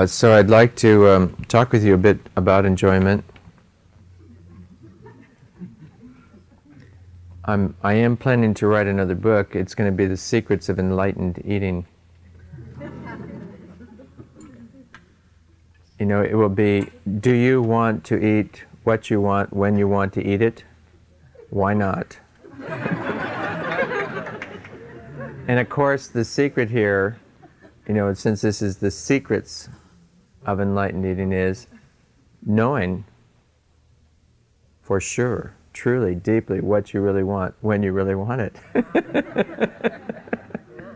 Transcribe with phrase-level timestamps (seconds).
[0.00, 3.24] Uh, so I'd like to um, talk with you a bit about enjoyment.
[7.44, 9.56] I'm, I am planning to write another book.
[9.56, 11.84] It's going to be The Secrets of Enlightened Eating.
[15.98, 19.88] you know, it will be Do you want to eat what you want when you
[19.88, 20.62] want to eat it?
[21.50, 22.20] Why not?
[25.48, 27.18] and of course, the secret here,
[27.88, 29.68] you know, since this is the secrets
[30.48, 31.66] of enlightened eating is
[32.46, 33.04] knowing
[34.80, 38.56] for sure, truly, deeply what you really want when you really want it.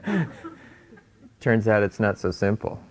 [1.41, 2.83] Turns out it's not so simple.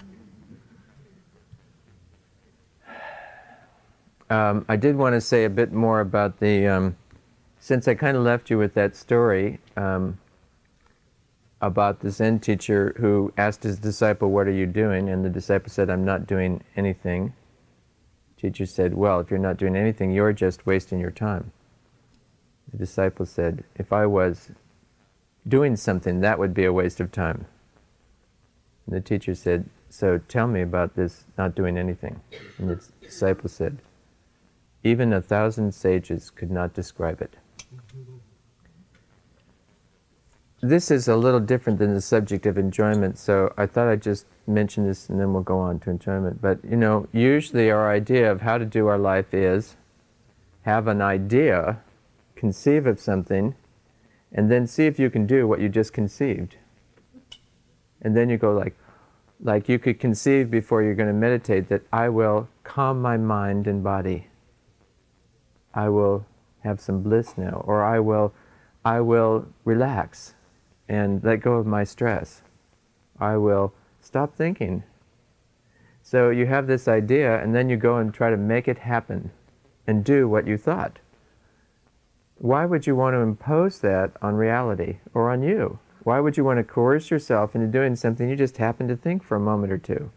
[4.30, 6.96] Um, I did want to say a bit more about the, um,
[7.60, 10.20] since I kind of left you with that story, um,
[11.62, 15.10] about the Zen teacher who asked his disciple, What are you doing?
[15.10, 17.34] And the disciple said, I'm not doing anything.
[18.38, 21.52] Teacher said, Well, if you're not doing anything, you're just wasting your time.
[22.72, 24.52] The disciple said, If I was
[25.48, 27.46] doing something, that would be a waste of time.
[28.88, 32.20] And the teacher said, So tell me about this not doing anything.
[32.58, 33.78] And the disciple said,
[34.84, 37.36] Even a thousand sages could not describe it
[40.62, 44.28] this is a little different than the subject of enjoyment, so I thought I'd just
[44.46, 46.40] mention this and then we'll go on to enjoyment.
[46.40, 49.76] But you know, usually our idea of how to do our life is
[50.62, 51.82] have an idea,
[52.36, 53.56] conceive of something,
[54.32, 56.58] and then see if you can do what you just conceived.
[58.04, 58.78] And then you go like,
[59.44, 63.66] like you could conceive before you're going to meditate that I will calm my mind
[63.66, 64.28] and body.
[65.74, 66.26] I will
[66.60, 68.32] have some bliss now, or I will,
[68.86, 70.36] I will relax
[70.92, 72.42] and let go of my stress.
[73.18, 74.84] I will stop thinking.
[76.04, 79.32] So you have this idea, and then you go and try to make it happen
[79.88, 81.00] and do what you thought.
[82.40, 85.80] Why would you want to impose that on reality or on you?
[86.04, 89.24] Why would you want to coerce yourself into doing something you just happened to think
[89.24, 90.12] for a moment or two?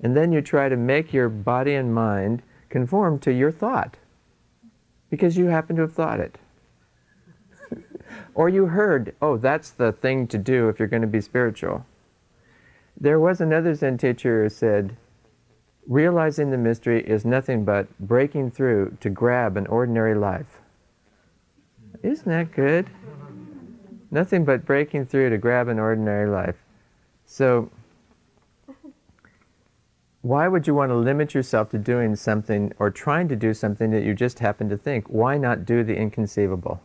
[0.00, 3.98] And then you try to make your body and mind conform to your thought
[5.10, 6.38] because you happen to have thought it.
[8.34, 11.86] Or you heard, oh, that's the thing to do if you're going to be spiritual.
[12.98, 14.96] There was another Zen teacher who said,
[15.86, 20.60] realizing the mystery is nothing but breaking through to grab an ordinary life.
[22.02, 22.90] Isn't that good?
[24.10, 26.56] Nothing but breaking through to grab an ordinary life.
[27.24, 27.70] So,
[30.22, 33.90] why would you want to limit yourself to doing something or trying to do something
[33.90, 35.06] that you just happen to think?
[35.06, 36.80] Why not do the inconceivable?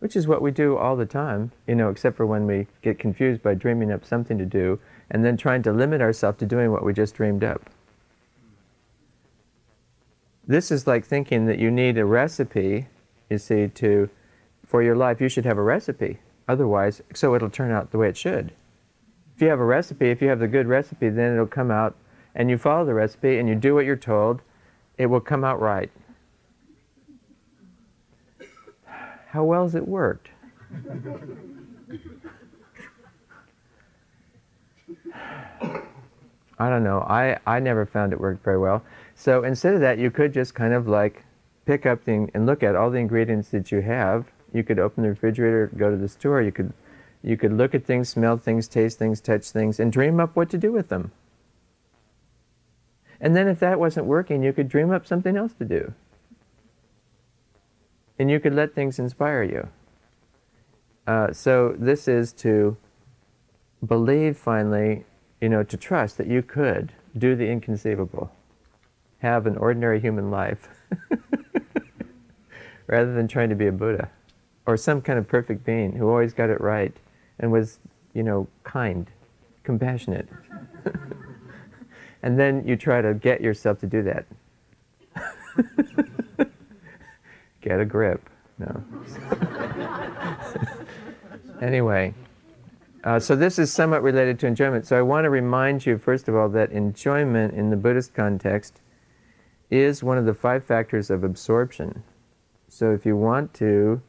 [0.00, 2.98] Which is what we do all the time, you know, except for when we get
[2.98, 4.78] confused by dreaming up something to do
[5.10, 7.70] and then trying to limit ourselves to doing what we just dreamed up.
[10.46, 12.88] This is like thinking that you need a recipe,
[13.28, 14.10] you see, to
[14.66, 15.20] for your life.
[15.20, 16.18] You should have a recipe.
[16.48, 18.52] Otherwise, so it'll turn out the way it should.
[19.36, 21.94] If you have a recipe, if you have the good recipe, then it'll come out
[22.34, 24.40] and you follow the recipe and you do what you're told,
[24.98, 25.90] it will come out right.
[29.30, 30.30] How well has it worked?
[36.58, 37.06] I don't know.
[37.08, 38.82] I, I never found it worked very well.
[39.14, 41.22] So instead of that, you could just kind of like
[41.64, 44.26] pick up the, and look at all the ingredients that you have.
[44.52, 46.42] You could open the refrigerator, go to the store.
[46.42, 46.72] You could,
[47.22, 50.50] you could look at things, smell things, taste things, touch things, and dream up what
[50.50, 51.12] to do with them.
[53.20, 55.94] And then if that wasn't working, you could dream up something else to do
[58.20, 59.66] and you could let things inspire you.
[61.06, 62.76] Uh, so this is to
[63.86, 65.06] believe finally,
[65.40, 68.30] you know, to trust that you could do the inconceivable,
[69.20, 70.68] have an ordinary human life,
[72.86, 74.10] rather than trying to be a Buddha
[74.66, 76.94] or some kind of perfect being who always got it right
[77.38, 77.78] and was,
[78.12, 79.10] you know, kind,
[79.64, 80.28] compassionate.
[82.22, 84.26] and then you try to get yourself to do that.
[87.60, 88.28] Get a grip.
[88.58, 88.82] No.
[91.62, 92.14] anyway,
[93.04, 94.86] uh, so this is somewhat related to enjoyment.
[94.86, 98.80] So I want to remind you, first of all, that enjoyment in the Buddhist context
[99.70, 102.02] is one of the five factors of absorption.
[102.68, 104.02] So if you want to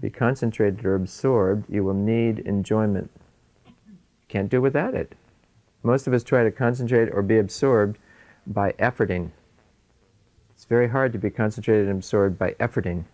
[0.00, 3.10] be concentrated or absorbed, you will need enjoyment.
[4.28, 5.14] Can't do without it.
[5.82, 7.98] Most of us try to concentrate or be absorbed
[8.46, 9.30] by efforting.
[10.62, 13.06] It's very hard to be concentrated and absorbed by efforting.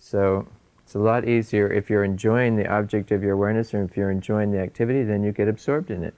[0.00, 0.48] So
[0.82, 4.10] It's a lot easier if you're enjoying the object of your awareness or if you're
[4.10, 6.16] enjoying the activity, then you get absorbed in it.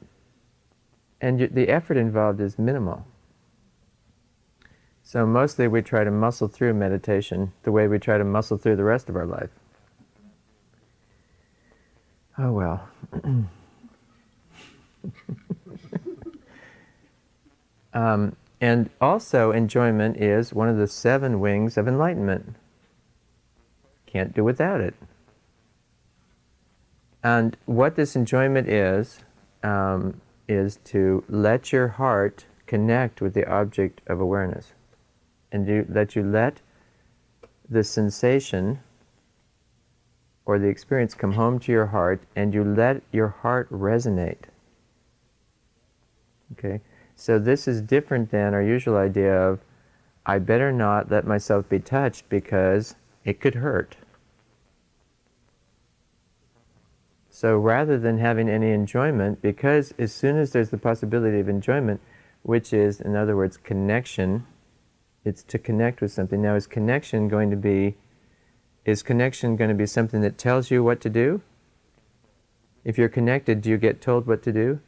[1.21, 3.05] And the effort involved is minimal.
[5.03, 8.77] So mostly we try to muscle through meditation the way we try to muscle through
[8.77, 9.51] the rest of our life.
[12.39, 12.89] Oh well.
[17.93, 22.57] um, and also, enjoyment is one of the seven wings of enlightenment.
[24.07, 24.95] Can't do without it.
[27.23, 29.21] And what this enjoyment is,
[29.63, 34.73] um, is to let your heart connect with the object of awareness.
[35.53, 36.61] And you, that you let
[37.69, 38.81] the sensation
[40.45, 44.45] or the experience come home to your heart and you let your heart resonate.
[46.53, 46.81] Okay?
[47.21, 49.61] So this is different than our usual idea of
[50.25, 52.95] I better not let myself be touched because
[53.27, 53.97] it could hurt.
[57.29, 62.01] So rather than having any enjoyment, because as soon as there's the possibility of enjoyment,
[62.43, 64.47] which is, in other words, connection,
[65.23, 66.41] it's to connect with something.
[66.41, 67.97] Now, is connection going to be,
[68.87, 71.43] is connection going to be something that tells you what to do?
[72.83, 74.81] If you're connected, do you get told what to do?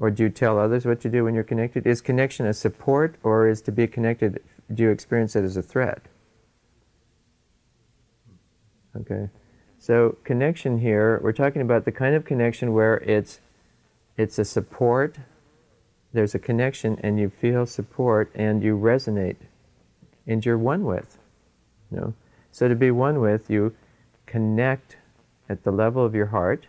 [0.00, 1.86] Or do you tell others what to do when you're connected?
[1.86, 4.42] Is connection a support, or is to be connected,
[4.72, 6.00] do you experience it as a threat?
[8.96, 9.28] Okay.
[9.78, 13.40] So connection here, we're talking about the kind of connection where it's
[14.16, 15.16] it's a support,
[16.12, 19.36] there's a connection and you feel support and you resonate
[20.26, 21.18] and you're one with.
[21.90, 22.14] You know?
[22.52, 23.74] So to be one with, you
[24.26, 24.96] connect
[25.48, 26.66] at the level of your heart,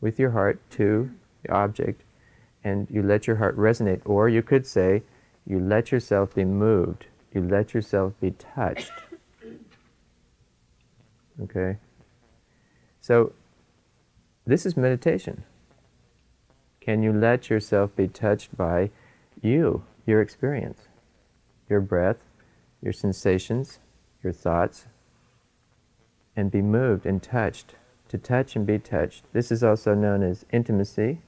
[0.00, 1.10] with your heart to
[1.42, 2.02] the object,
[2.62, 4.00] and you let your heart resonate.
[4.04, 5.02] Or you could say,
[5.46, 8.92] you let yourself be moved, you let yourself be touched.
[11.42, 11.78] Okay?
[13.00, 13.32] So,
[14.46, 15.44] this is meditation.
[16.80, 18.90] Can you let yourself be touched by
[19.42, 20.80] you, your experience,
[21.68, 22.18] your breath,
[22.82, 23.78] your sensations,
[24.22, 24.86] your thoughts,
[26.36, 27.74] and be moved and touched?
[28.08, 29.24] To touch and be touched.
[29.32, 31.20] This is also known as intimacy,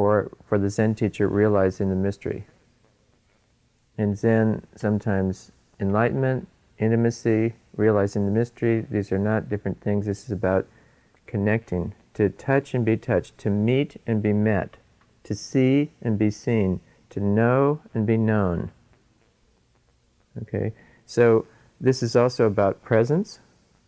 [0.00, 2.46] or for the Zen teacher, realizing the mystery.
[3.98, 6.48] In Zen, sometimes enlightenment,
[6.78, 10.06] intimacy, realizing the mystery, these are not different things.
[10.06, 10.66] This is about
[11.26, 14.78] connecting, to touch and be touched, to meet and be met,
[15.24, 16.80] to see and be seen,
[17.10, 18.72] to know and be known.
[20.42, 20.72] Okay?
[21.04, 21.46] So,
[21.78, 23.40] this is also about presence.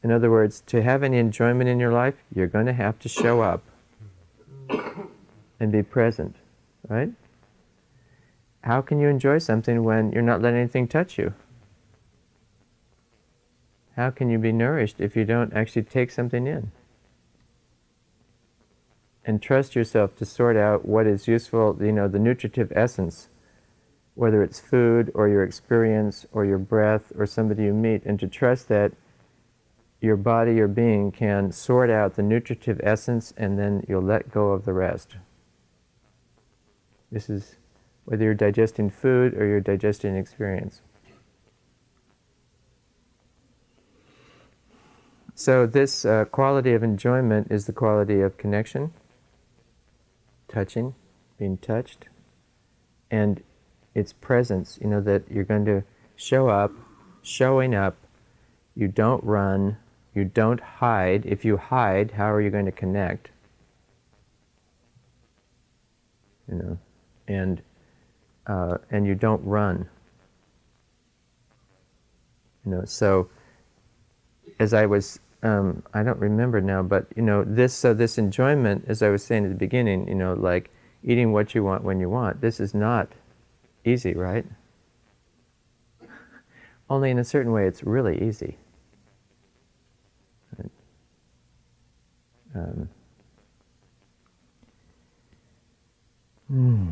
[0.03, 3.09] In other words, to have any enjoyment in your life, you're going to have to
[3.09, 3.63] show up
[5.63, 6.35] and be present,
[6.89, 7.13] right?
[8.65, 11.35] How can you enjoy something when you're not letting anything touch you?
[13.95, 16.73] How can you be nourished if you don't actually take something in?
[19.25, 23.29] And trust yourself to sort out what is useful, you know, the nutritive essence,
[24.17, 28.27] whether it's food or your experience or your breath or somebody you meet, and to
[28.27, 28.91] trust that
[30.01, 34.49] your body, your being can sort out the nutritive essence and then you'll let go
[34.49, 35.15] of the rest.
[37.13, 37.57] This is
[38.07, 40.81] whether you're digesting food or you're digesting experience.
[45.35, 48.93] So, this uh, quality of enjoyment is the quality of connection,
[50.49, 50.95] touching,
[51.39, 52.09] being touched,
[53.11, 53.43] and
[53.95, 54.79] its presence.
[54.81, 55.85] You know, that you're going to
[56.17, 56.73] show up,
[57.23, 57.97] showing up,
[58.75, 59.77] you don't run,
[60.15, 61.27] you don't hide.
[61.27, 63.31] If you hide, how are you going to connect?
[66.49, 66.79] You know,
[67.33, 67.63] and
[68.47, 69.89] uh, and you don't run.
[72.65, 73.29] You know, so
[74.59, 78.85] as I was, um, I don't remember now, but you know, this so this enjoyment,
[78.87, 80.71] as I was saying at the beginning, you know, like
[81.05, 82.41] eating what you want when you want.
[82.41, 83.09] This is not
[83.85, 84.47] easy, right?
[86.89, 88.57] Only in a certain way, it's really easy.
[92.55, 92.89] Um,
[96.49, 96.91] hmm.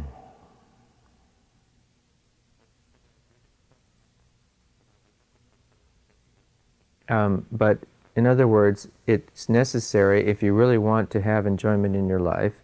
[7.11, 7.79] Um, but
[8.17, 12.55] in other words, it's necessary if you really want to have enjoyment in your life,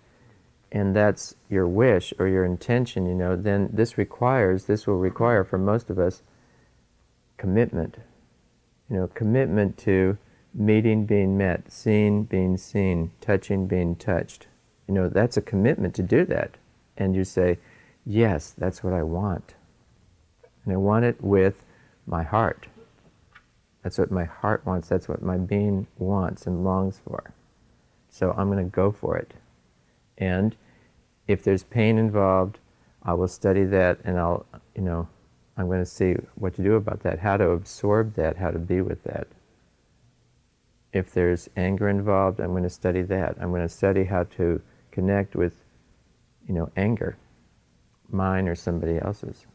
[0.72, 5.44] and that's your wish or your intention, you know, then this requires, this will require
[5.44, 6.22] for most of us
[7.36, 7.96] commitment.
[8.88, 10.18] You know, commitment to
[10.54, 14.46] meeting being met, seeing being seen, touching being touched.
[14.88, 16.56] You know, that's a commitment to do that.
[16.96, 17.58] And you say,
[18.04, 19.54] yes, that's what I want.
[20.64, 21.64] And I want it with
[22.06, 22.66] my heart.
[23.86, 24.88] That's what my heart wants.
[24.88, 27.32] That's what my being wants and longs for.
[28.08, 29.32] So I'm going to go for it.
[30.18, 30.56] And
[31.28, 32.58] if there's pain involved,
[33.04, 35.06] I will study that and I'll, you know,
[35.56, 38.58] I'm going to see what to do about that, how to absorb that, how to
[38.58, 39.28] be with that.
[40.92, 43.36] If there's anger involved, I'm going to study that.
[43.40, 45.62] I'm going to study how to connect with,
[46.48, 47.16] you know, anger,
[48.10, 49.46] mine or somebody else's.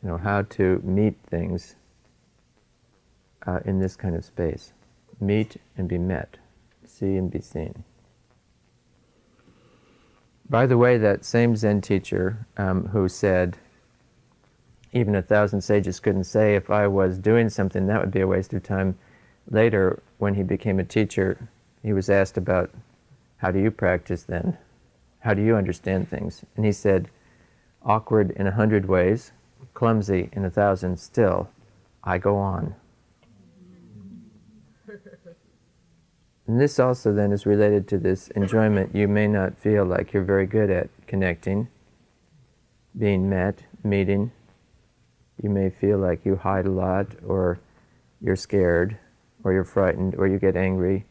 [0.00, 1.74] You know, how to meet things
[3.46, 4.72] uh, in this kind of space.
[5.20, 6.38] Meet and be met,
[6.84, 7.84] see and be seen.
[10.48, 13.56] By the way, that same Zen teacher um, who said,
[14.92, 18.26] even a thousand sages couldn't say if I was doing something that would be a
[18.26, 18.98] waste of time.
[19.50, 21.48] Later, when he became a teacher,
[21.82, 22.70] he was asked about
[23.38, 24.58] how do you practice then?
[25.20, 26.44] How do you understand things?
[26.56, 27.08] And he said,
[27.84, 29.32] awkward in a hundred ways,
[29.74, 31.48] clumsy in a thousand, still,
[32.04, 32.74] I go on.
[36.52, 38.94] And this also then is related to this enjoyment.
[38.94, 41.68] You may not feel like you're very good at connecting,
[42.98, 44.32] being met, meeting,
[45.42, 47.58] you may feel like you hide a lot, or
[48.20, 48.98] you're scared,
[49.42, 51.06] or you're frightened, or you get angry.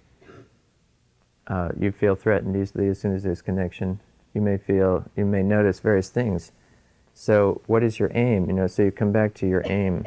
[1.48, 4.00] Uh, you feel threatened easily as soon as there's connection.
[4.36, 6.51] You may feel, you may notice various things.
[7.15, 8.45] So, what is your aim?
[8.45, 10.05] You know, so you come back to your aim,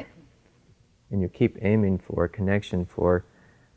[1.11, 3.25] and you keep aiming for connection, for,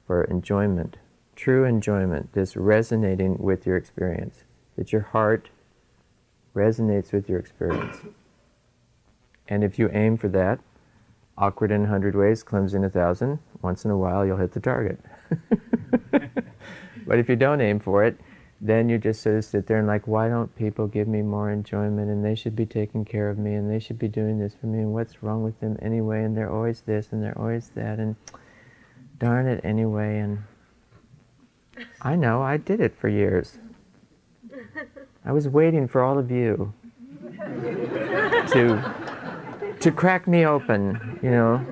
[0.07, 0.99] for enjoyment,
[1.39, 4.43] true enjoyment, this resonating with your experience,
[4.77, 5.49] that your heart
[6.55, 7.99] resonates with your experience.
[9.47, 10.59] And if you aim for that,
[11.39, 14.53] awkward in a hundred ways, clumsy in a thousand, once in a while you'll hit
[14.53, 14.99] the target.
[17.07, 18.19] but if you don't aim for it,
[18.61, 21.53] then you just sort of sit there and like, why don't people give me more
[21.53, 22.11] enjoyment?
[22.11, 24.67] And they should be taking care of me, and they should be doing this for
[24.67, 24.81] me.
[24.81, 26.25] And what's wrong with them anyway?
[26.25, 28.17] And they're always this, and they're always that, and
[29.21, 30.19] darn it anyway.
[30.19, 30.43] And
[32.01, 33.59] I know I did it for years.
[35.25, 36.73] I was waiting for all of you
[38.53, 38.95] to
[39.81, 41.65] to crack me open, you know.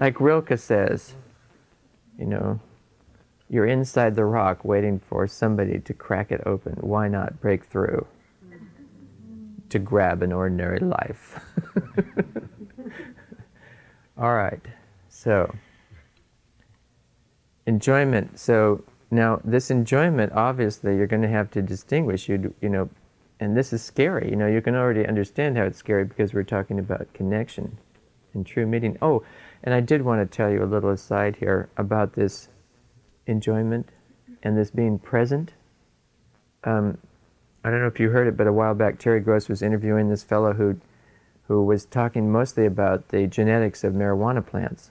[0.00, 1.14] Like Rilke says,
[2.18, 2.60] you know,
[3.48, 6.74] you're inside the rock waiting for somebody to crack it open.
[6.80, 8.06] Why not break through
[9.70, 11.40] to grab an ordinary life?
[14.18, 14.60] All right,
[15.08, 15.54] so
[17.66, 18.38] enjoyment.
[18.38, 22.28] So now, this enjoyment, obviously, you're going to have to distinguish.
[22.28, 22.88] You, you know,
[23.40, 24.30] and this is scary.
[24.30, 27.78] You know, you can already understand how it's scary because we're talking about connection
[28.32, 28.98] and true meeting.
[29.00, 29.22] Oh,
[29.62, 32.48] and I did want to tell you a little aside here about this
[33.26, 33.90] enjoyment
[34.42, 35.52] and this being present.
[36.64, 36.98] Um,
[37.64, 40.08] I don't know if you heard it, but a while back, Terry Gross was interviewing
[40.08, 40.78] this fellow who,
[41.48, 44.90] who was talking mostly about the genetics of marijuana plants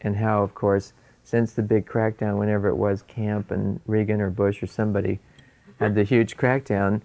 [0.00, 0.92] and how, of course,
[1.24, 5.20] since the big crackdown, whenever it was Camp and Reagan or Bush or somebody
[5.78, 7.02] had the huge crackdown,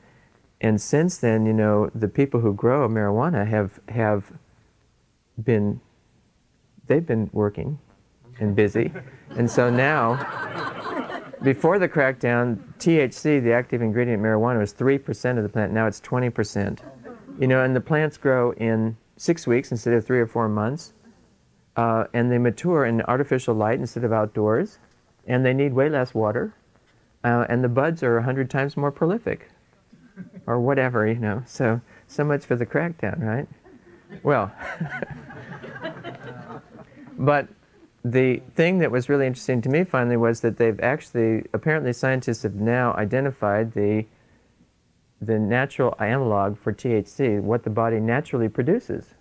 [0.62, 4.32] and since then, you know, the people who grow marijuana have have
[5.44, 5.80] been
[6.88, 7.80] they've been working
[8.40, 8.92] and busy,
[9.32, 10.54] and so now.
[11.44, 15.74] Before the crackdown, THC, the active ingredient in marijuana, was 3% of the plant.
[15.74, 16.80] Now it's 20%.
[17.40, 20.94] You know, and the plants grow in six weeks instead of three or four months.
[21.76, 24.80] Uh, and they mature in artificial light instead of outdoors.
[25.28, 26.54] And they need way less water.
[27.24, 29.50] Uh, and the buds are 100 times more prolific
[30.46, 31.44] or whatever, you know.
[31.46, 33.48] So, so much for the crackdown, right?
[34.24, 34.52] Well,
[37.18, 37.48] but
[38.04, 42.44] the thing that was really interesting to me finally was that they've actually, apparently, scientists
[42.44, 44.06] have now identified the
[45.22, 49.15] the natural analog for THC, what the body naturally produces.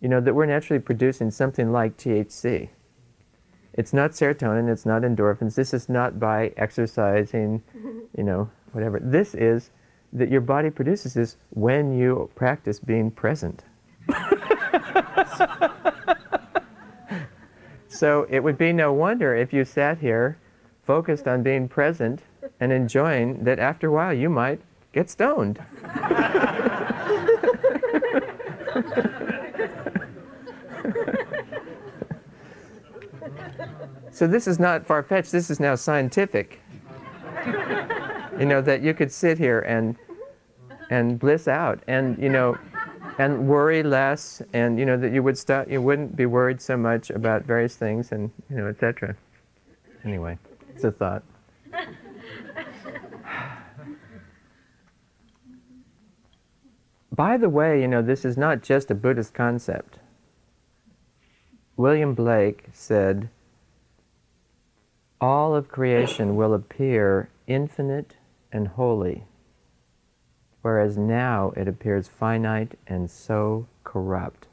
[0.00, 2.68] You know, that we're naturally producing something like THC.
[3.74, 5.54] It's not serotonin, it's not endorphins.
[5.54, 7.62] This is not by exercising,
[8.16, 8.98] you know, whatever.
[9.00, 9.70] This is
[10.12, 13.64] that your body produces this when you practice being present.
[17.88, 20.38] so it would be no wonder if you sat here
[20.84, 22.22] focused on being present
[22.60, 24.60] and enjoying that after a while you might
[24.92, 25.62] get stoned.
[34.18, 36.60] so this is not far fetched, this is now scientific.
[38.36, 39.94] You know, that you could sit here and
[40.90, 42.58] and bliss out and you know
[43.18, 46.76] and worry less and you know that you would stop you wouldn't be worried so
[46.76, 49.14] much about various things and you know etc
[50.04, 50.38] anyway
[50.74, 51.22] it's a thought.
[57.12, 59.98] By the way you know this is not just a buddhist concept.
[61.76, 63.28] William Blake said,
[65.20, 68.16] All of creation will appear infinite
[68.52, 69.24] and holy,
[70.62, 74.46] whereas now it appears finite and so corrupt.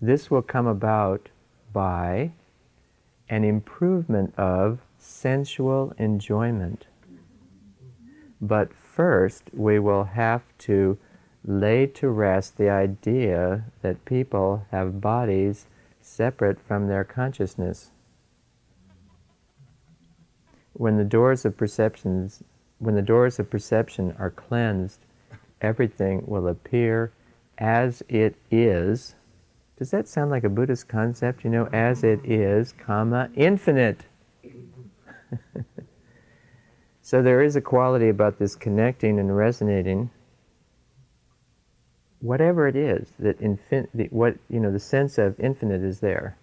[0.00, 1.30] This will come about
[1.72, 2.30] by
[3.28, 6.86] an improvement of sensual enjoyment.
[8.40, 10.98] But first, we will have to
[11.44, 15.66] lay to rest the idea that people have bodies
[16.00, 17.90] separate from their consciousness.
[20.78, 22.42] When the doors of perceptions
[22.78, 25.00] when the doors of perception are cleansed,
[25.60, 27.12] everything will appear
[27.58, 29.14] as it is.
[29.78, 31.44] Does that sound like a Buddhist concept?
[31.44, 34.06] You know, as it is, comma, infinite.
[37.02, 40.10] so there is a quality about this connecting and resonating.
[42.20, 46.36] Whatever it is that infin- the, what you know, the sense of infinite is there.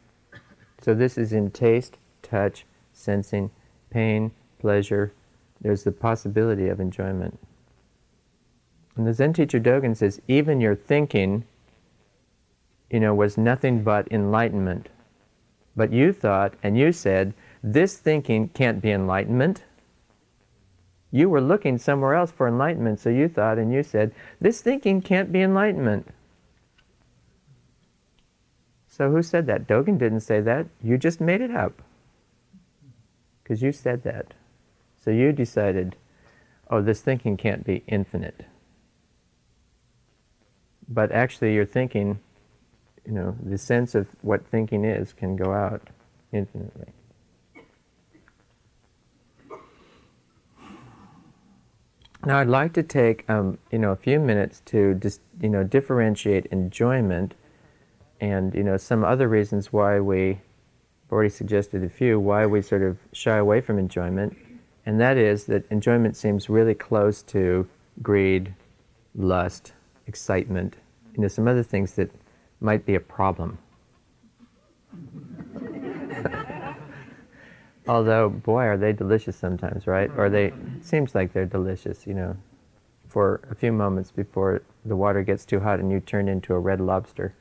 [0.82, 3.52] So this is in taste, touch, sensing,
[3.96, 5.14] pain, pleasure.
[5.62, 7.40] There's the possibility of enjoyment.
[8.98, 11.46] And the Zen teacher Dogen says, even your thinking,
[12.92, 14.90] you know, was nothing but enlightenment.
[15.78, 17.34] But you thought and you said,
[17.64, 19.64] this thinking can't be enlightenment.
[21.12, 24.12] You were looking somewhere else for enlightenment, so you thought and you said,
[24.42, 26.10] This thinking can't be enlightenment.
[28.90, 29.66] So who said that?
[29.66, 30.68] Dogen didn't say that.
[30.84, 31.82] You just made it up.
[33.46, 34.34] Because you said that.
[34.98, 35.96] So you decided,
[36.72, 38.48] oh, this thinking can't be infinite.
[40.90, 42.20] But actually, your thinking,
[43.06, 45.92] you know, the sense of what thinking is can go out
[46.32, 46.88] infinitely.
[52.26, 55.64] Now, I'd like to take um, you know a few minutes to just you know
[55.64, 57.36] differentiate enjoyment,
[58.20, 60.40] and you know some other reasons why we
[61.06, 64.36] have already suggested a few why we sort of shy away from enjoyment,
[64.86, 67.68] and that is that enjoyment seems really close to
[68.02, 68.54] greed,
[69.16, 69.74] lust,
[70.08, 70.78] excitement,
[71.16, 72.12] you know some other things that
[72.60, 73.58] might be a problem.
[77.88, 80.10] Although, boy, are they delicious sometimes, right?
[80.18, 82.36] Or they seems like they're delicious, you know,
[83.08, 86.60] for a few moments before the water gets too hot and you turn into a
[86.60, 87.36] red lobster.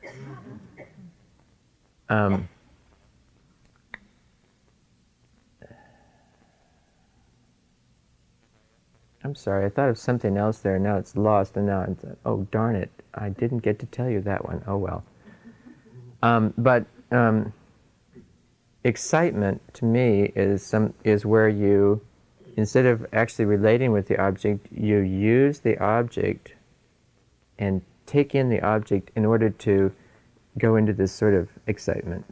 [2.10, 2.46] Um,
[9.24, 10.78] I'm sorry, I thought of something else there.
[10.78, 12.90] Now it's lost, and now it's oh darn it!
[13.14, 14.62] I didn't get to tell you that one.
[14.66, 15.02] Oh well.
[16.22, 17.52] Um, but um,
[18.84, 22.02] excitement to me is some is where you
[22.56, 26.54] instead of actually relating with the object you use the object
[27.58, 29.90] and take in the object in order to
[30.58, 32.24] go into this sort of excitement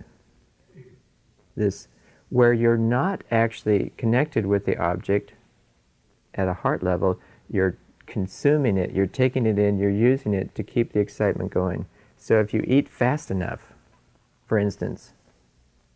[1.57, 1.88] this
[2.28, 5.33] where you're not actually connected with the object
[6.35, 7.18] at a heart level
[7.51, 11.87] you're consuming it you're taking it in you're using it to keep the excitement going
[12.16, 13.73] so if you eat fast enough
[14.47, 15.12] for instance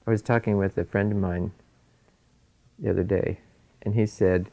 [0.07, 1.51] I was talking with a friend of mine
[2.79, 3.40] the other day,
[3.83, 4.51] and he said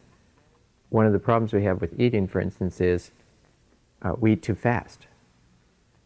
[0.90, 3.12] one of the problems we have with eating, for instance, is
[4.02, 5.06] uh, we eat too fast.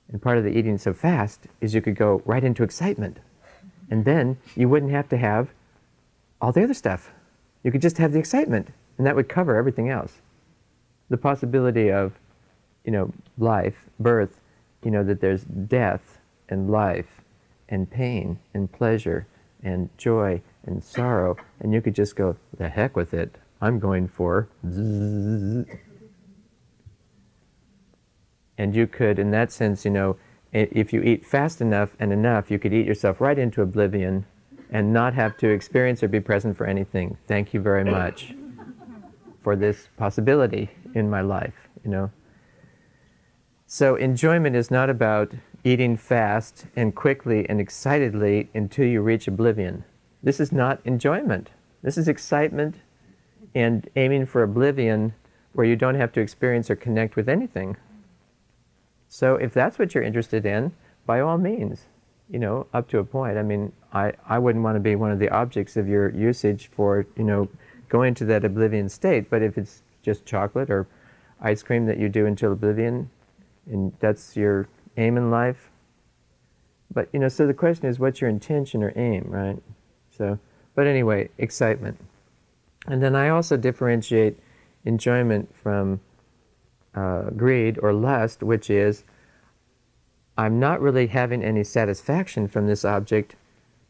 [0.10, 3.20] And part of the eating so fast is you could go right into excitement,
[3.90, 5.50] and then you wouldn't have to have
[6.42, 7.12] all the other stuff.
[7.64, 10.22] You could just have the excitement, and that would cover everything else.
[11.10, 12.14] The possibility of,
[12.84, 14.40] you know, life, birth,
[14.84, 17.22] you know, that there's death and life
[17.70, 19.28] and pain and pleasure
[19.64, 23.36] and joy and sorrow, and you could just go, the heck with it.
[23.62, 24.48] I'm going for.
[24.70, 25.66] Zzz.
[28.60, 30.18] And you could, in that sense, you know,
[30.52, 34.26] if you eat fast enough and enough, you could eat yourself right into oblivion
[34.72, 37.18] and not have to experience or be present for anything.
[37.28, 38.34] Thank you very much
[39.48, 42.12] for this possibility in my life, you know.
[43.66, 45.32] So enjoyment is not about
[45.64, 49.86] eating fast and quickly and excitedly until you reach oblivion.
[50.22, 51.52] This is not enjoyment.
[51.82, 52.76] This is excitement
[53.56, 55.14] and aiming for oblivion
[55.54, 57.78] where you don't have to experience or connect with anything.
[59.08, 60.74] So if that's what you're interested in,
[61.06, 61.86] by all means,
[62.30, 63.38] you know, up to a point.
[63.38, 66.70] I mean, I, I wouldn't want to be one of the objects of your usage
[66.76, 67.48] for, you know,
[67.90, 69.30] going to that oblivion state.
[69.30, 70.88] But if it's just chocolate or
[71.42, 73.10] ice cream that you do until oblivion,
[73.66, 75.70] and that's your aim in life.
[76.94, 79.62] But you know, so the question is, what's your intention or aim, right?
[80.10, 80.40] So,
[80.74, 82.00] but anyway, excitement,
[82.88, 84.38] and then I also differentiate
[84.86, 86.00] enjoyment from
[86.96, 89.04] uh, greed or lust, which is
[90.38, 93.36] I'm not really having any satisfaction from this object,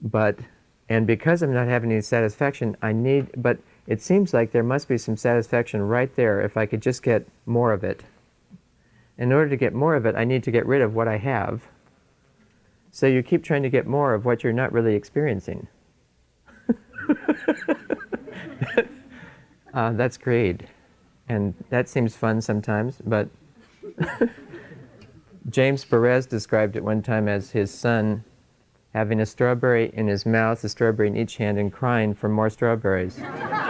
[0.02, 0.40] but,
[0.88, 4.90] and because I'm not having any satisfaction, I need, but it seems like there must
[4.90, 8.04] be some satisfaction right there if I could just get more of it.
[9.18, 11.18] In order to get more of it, I need to get rid of what I
[11.18, 11.64] have.
[12.92, 15.68] So you keep trying to get more of what you're not really experiencing.
[19.74, 20.68] uh, that's greed.
[21.30, 23.30] And that seems fun sometimes, but
[25.50, 28.24] James Baraz described it one time as his son
[28.94, 32.50] having a strawberry in his mouth, a strawberry in each hand, and crying for more
[32.50, 33.20] strawberries.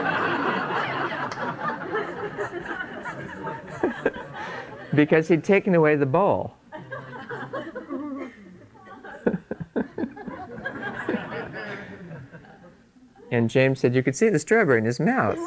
[4.98, 6.56] because he'd taken away the bowl.
[13.32, 15.38] and James said you could see the strawberry in his mouth.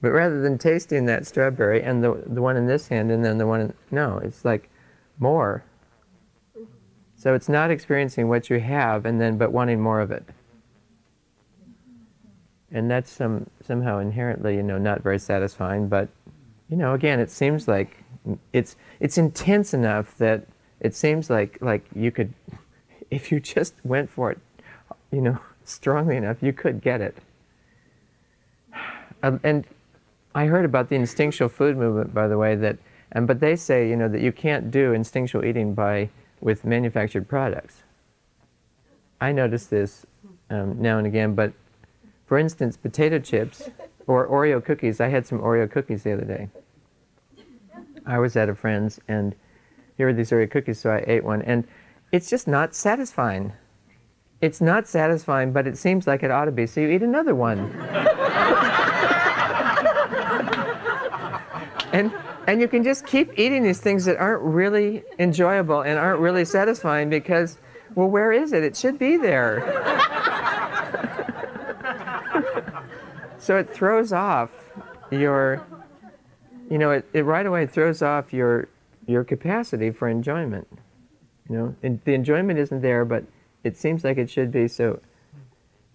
[0.00, 3.36] But rather than tasting that strawberry and the, the one in this hand and then
[3.36, 4.70] the one in, no, it's like
[5.18, 5.62] more.
[7.14, 10.24] So it's not experiencing what you have and then but wanting more of it.
[12.72, 16.08] And that's some, somehow inherently, you know, not very satisfying, but
[16.72, 18.02] you know, again, it seems like
[18.54, 20.46] it's it's intense enough that
[20.80, 22.32] it seems like like you could
[23.10, 24.38] if you just went for it,
[25.10, 27.16] you know, strongly enough, you could get it.
[29.22, 29.64] And
[30.34, 32.78] I heard about the instinctual food movement, by the way, that,
[33.12, 36.08] and, but they say, you know, that you can't do instinctual eating by,
[36.40, 37.82] with manufactured products.
[39.20, 40.06] I notice this
[40.50, 41.52] um, now and again, but
[42.26, 43.70] for instance, potato chips
[44.08, 45.00] or Oreo cookies.
[45.00, 46.48] I had some Oreo cookies the other day.
[48.06, 49.34] I was at a friend's, and
[49.96, 51.66] here were these Oreo cookies, so I ate one, and
[52.10, 53.52] it's just not satisfying.
[54.40, 57.34] It's not satisfying, but it seems like it ought to be, so you eat another
[57.34, 57.58] one.
[61.92, 62.12] and
[62.46, 66.44] and you can just keep eating these things that aren't really enjoyable and aren't really
[66.44, 67.58] satisfying because
[67.94, 69.60] well where is it it should be there
[73.38, 74.50] so it throws off
[75.10, 75.64] your
[76.72, 78.66] you know it, it right away throws off your
[79.06, 80.66] your capacity for enjoyment
[81.48, 81.74] you know?
[81.82, 83.24] And the enjoyment isn't there but
[83.62, 85.00] it seems like it should be so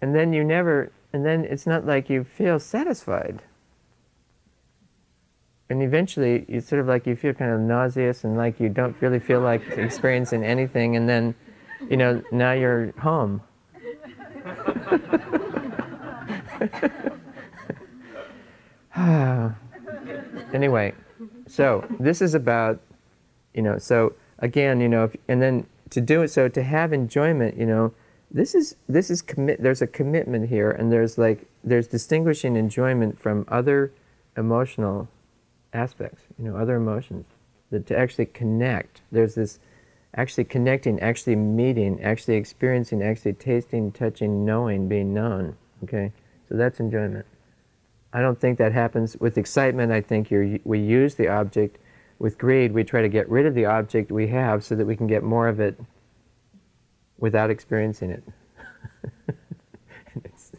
[0.00, 3.42] and then you never and then it's not like you feel satisfied.
[5.70, 8.94] And eventually you sort of like you feel kind of nauseous and like you don't
[9.00, 11.34] really feel like experiencing anything and then
[11.90, 13.42] you know now you're home
[20.52, 20.92] anyway
[21.46, 22.80] so this is about
[23.54, 26.92] you know so again you know if, and then to do it so to have
[26.92, 27.92] enjoyment you know
[28.30, 33.18] this is this is commit there's a commitment here and there's like there's distinguishing enjoyment
[33.18, 33.92] from other
[34.36, 35.08] emotional
[35.72, 37.26] aspects, you know, other emotions.
[37.70, 39.58] That to actually connect, there's this
[40.16, 45.56] actually connecting, actually meeting, actually experiencing, actually tasting, touching, knowing, being known.
[45.84, 46.12] Okay,
[46.48, 47.26] so that's enjoyment.
[48.12, 49.92] I don't think that happens with excitement.
[49.92, 50.30] I think
[50.64, 51.78] we use the object.
[52.18, 54.96] With greed, we try to get rid of the object we have so that we
[54.96, 55.78] can get more of it
[57.18, 58.24] without experiencing it.
[60.24, 60.52] it's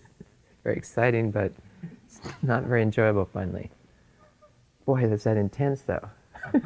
[0.64, 1.52] very exciting, but
[2.06, 3.72] it's not very enjoyable finally.
[4.86, 6.10] Boy, that's that intense though.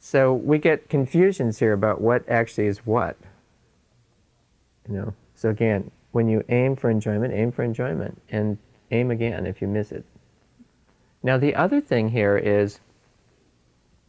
[0.00, 3.16] so we get confusions here about what actually is what.
[4.88, 5.14] You know.
[5.34, 8.58] So again, when you aim for enjoyment, aim for enjoyment, and
[8.92, 10.04] aim again if you miss it.
[11.22, 12.80] Now the other thing here is,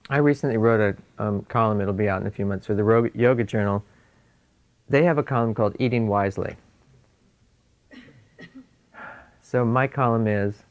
[0.10, 1.82] I recently wrote a um, column.
[1.82, 3.84] It'll be out in a few months for the Yoga Journal.
[4.90, 6.58] They have a column called "Eating Wisely."
[9.42, 10.64] So my column is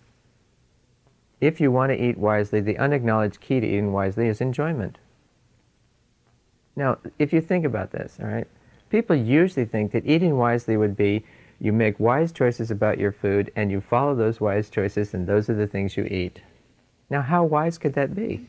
[1.40, 4.98] if you want to eat wisely, the unacknowledged key to eating wisely is enjoyment.
[6.77, 8.46] Now, if you think about this, all right,
[8.90, 11.25] people usually think that eating wisely would be
[11.62, 15.48] you make wise choices about your food and you follow those wise choices and those
[15.48, 16.42] are the things you eat.
[17.09, 18.44] Now, how wise could that be?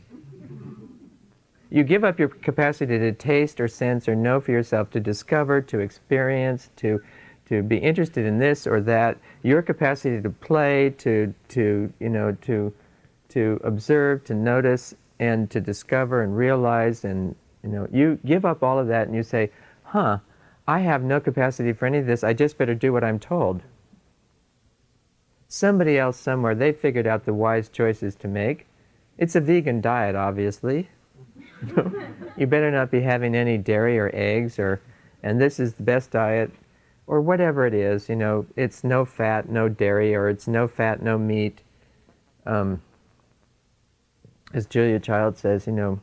[1.69, 5.61] You give up your capacity to taste or sense or know for yourself, to discover,
[5.61, 6.99] to experience, to,
[7.45, 12.31] to be interested in this or that, your capacity to play, to, to, you know,
[12.41, 12.73] to
[13.33, 17.03] to observe, to notice, and to discover and realize.
[17.03, 19.49] And you know, you give up all of that and you say,
[19.83, 20.19] "Huh,
[20.67, 22.23] I have no capacity for any of this.
[22.23, 23.63] I just better do what I'm told."
[25.47, 28.65] Somebody else somewhere they figured out the wise choices to make.
[29.17, 30.89] It's a vegan diet, obviously.
[32.37, 34.81] you better not be having any dairy or eggs or
[35.21, 36.51] and this is the best diet
[37.07, 41.01] or whatever it is you know it's no fat no dairy or it's no fat
[41.01, 41.61] no meat
[42.45, 42.81] um,
[44.53, 45.99] as Julia Child says, you know,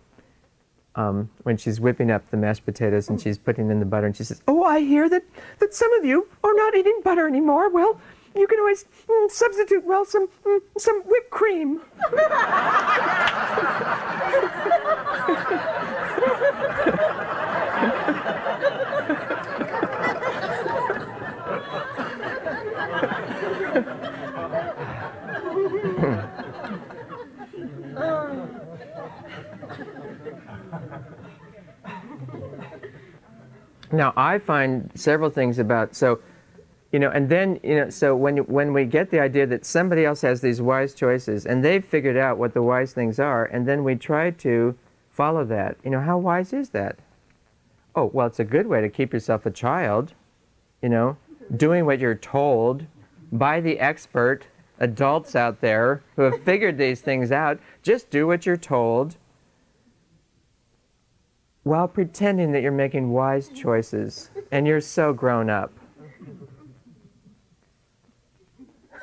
[0.95, 4.17] um, when she's whipping up the mashed potatoes and she's putting in the butter, and
[4.17, 5.25] she says, "Oh, I hear that
[5.59, 7.71] that some of you are not eating butter anymore.
[7.71, 8.01] Well,
[8.35, 11.81] you can always mm, substitute well some mm, some whipped cream."
[34.01, 36.21] now I find several things about so
[36.91, 40.07] you know and then you know so when when we get the idea that somebody
[40.07, 43.69] else has these wise choices and they've figured out what the wise things are and
[43.69, 44.75] then we try to
[45.11, 46.97] follow that you know how wise is that?
[47.95, 50.15] Oh well it's a good way to keep yourself a child
[50.83, 51.19] you know
[51.55, 52.87] doing what you're told
[53.31, 54.47] by the expert
[54.81, 57.61] adults out there who have figured these things out.
[57.83, 59.17] Just do what you're told
[61.65, 65.73] while pretending that you're making wise choices and you're so grown up.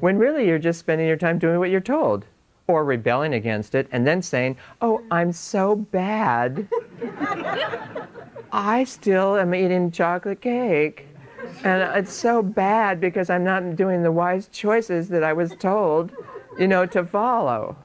[0.00, 2.26] when really you're just spending your time doing what you're told
[2.68, 6.68] or rebelling against it and then saying, Oh, I'm so bad.
[8.52, 11.06] I still am eating chocolate cake.
[11.64, 16.12] And it's so bad because I'm not doing the wise choices that I was told,
[16.58, 17.76] you know, to follow.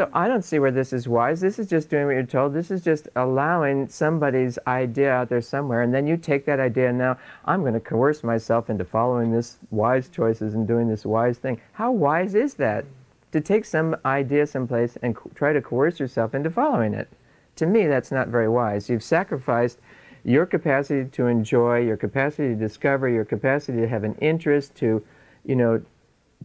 [0.00, 1.42] So I don't see where this is wise.
[1.42, 2.54] This is just doing what you're told.
[2.54, 6.88] This is just allowing somebody's idea out there somewhere, and then you take that idea
[6.88, 11.04] and now I'm going to coerce myself into following this wise choices and doing this
[11.04, 11.60] wise thing.
[11.72, 12.86] How wise is that?
[13.32, 17.10] To take some idea someplace and co- try to coerce yourself into following it.
[17.56, 18.88] To me, that's not very wise.
[18.88, 19.80] You've sacrificed
[20.24, 25.04] your capacity to enjoy, your capacity to discover, your capacity to have an interest, to,
[25.44, 25.82] you know,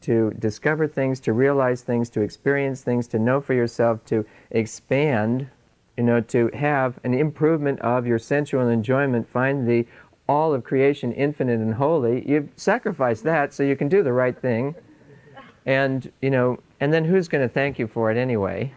[0.01, 5.47] to discover things, to realize things, to experience things, to know for yourself, to expand,
[5.97, 9.85] you know, to have an improvement of your sensual enjoyment, find the
[10.27, 12.27] all of creation infinite and holy.
[12.27, 14.75] You've sacrificed that so you can do the right thing.
[15.65, 18.73] And, you know, and then who's going to thank you for it anyway?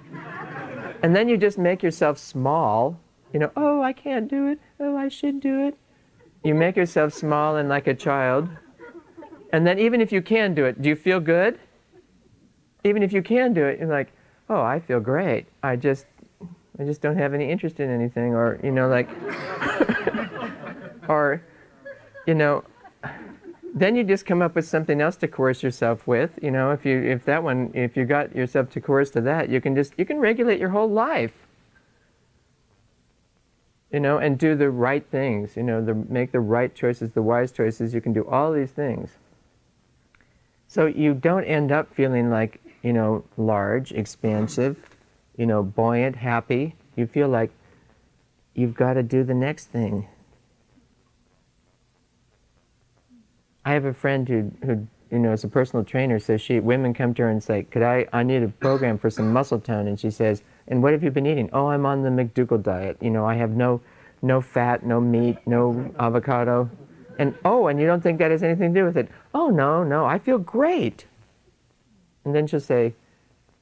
[1.02, 2.98] and then you just make yourself small,
[3.33, 4.59] you know, oh, I can't do it.
[4.81, 5.76] Oh, I should do it.
[6.44, 8.48] You make yourself small and like a child
[9.53, 11.59] and then even if you can do it, do you feel good?
[12.85, 14.13] Even if you can do it, you're like,
[14.49, 15.47] oh, I feel great.
[15.63, 16.07] I just,
[16.79, 19.09] I just don't have any interest in anything, or you know, like,
[21.09, 21.43] or,
[22.27, 22.65] you know,
[23.75, 26.31] then you just come up with something else to coerce yourself with.
[26.43, 29.49] You know, if you if that one if you got yourself to coerce to that,
[29.49, 31.33] you can just you can regulate your whole life.
[33.93, 35.57] You know, and do the right things.
[35.57, 37.95] You know, the, make the right choices, the wise choices.
[37.95, 39.13] You can do all these things.
[40.68, 44.76] So you don't end up feeling like, you know, large, expansive,
[45.37, 46.76] you know, buoyant, happy.
[46.94, 47.50] You feel like
[48.54, 50.07] you've got to do the next thing.
[53.64, 56.92] I have a friend who, who you know, is a personal trainer, so she women
[56.92, 58.07] come to her and say, "Could I?
[58.12, 61.11] I need a program for some muscle tone." And she says, "And what have you
[61.11, 62.98] been eating?" "Oh, I'm on the McDougall diet.
[63.00, 63.81] You know, I have no,
[64.20, 66.70] no fat, no meat, no avocado."
[67.18, 69.09] And oh, and you don't think that has anything to do with it?
[69.35, 71.07] Oh, no, no, I feel great.
[72.24, 72.94] And then she'll say,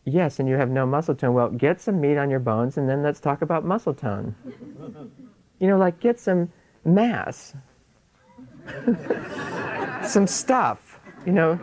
[0.09, 1.35] Yes, and you have no muscle tone.
[1.35, 4.37] Well, get some meat on your bones and then let's talk about muscle tone.
[5.59, 6.53] you know, like get some
[6.85, 7.55] mass,
[10.05, 11.59] some stuff, you know,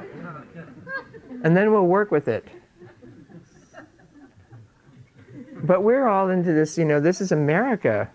[1.44, 2.46] and then we'll work with it.
[5.64, 8.10] But we're all into this, you know, this is America.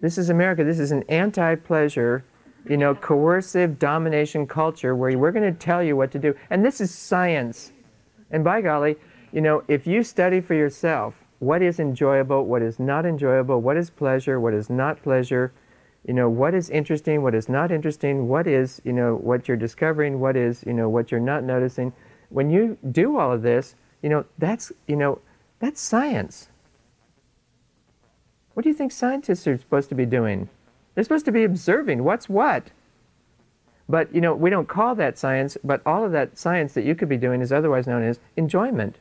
[0.00, 0.62] This is America.
[0.62, 2.24] This is an anti pleasure,
[2.68, 6.34] you know, coercive domination culture where we're going to tell you what to do.
[6.50, 7.72] And this is science.
[8.30, 8.96] And by golly,
[9.32, 13.76] you know, if you study for yourself what is enjoyable, what is not enjoyable, what
[13.76, 15.52] is pleasure, what is not pleasure,
[16.06, 19.56] you know, what is interesting, what is not interesting, what is, you know, what you're
[19.56, 21.92] discovering, what is, you know, what you're not noticing.
[22.30, 25.20] When you do all of this, you know, that's, you know,
[25.58, 26.48] that's science.
[28.58, 30.48] What do you think scientists are supposed to be doing?
[30.92, 32.72] They're supposed to be observing what's what.
[33.88, 36.96] But, you know, we don't call that science, but all of that science that you
[36.96, 38.96] could be doing is otherwise known as enjoyment.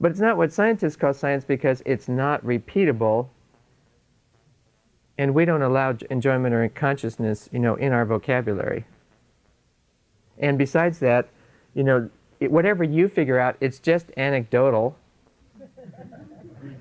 [0.00, 3.28] But it's not what scientists call science because it's not repeatable
[5.18, 8.86] and we don't allow enjoyment or consciousness, you know, in our vocabulary.
[10.38, 11.28] And besides that,
[11.74, 12.08] you know,
[12.40, 14.96] whatever you figure out, it's just anecdotal.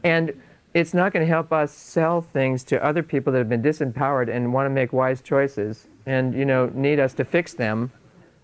[0.06, 0.32] and
[0.76, 4.30] it's not going to help us sell things to other people that have been disempowered
[4.30, 7.90] and want to make wise choices and you know need us to fix them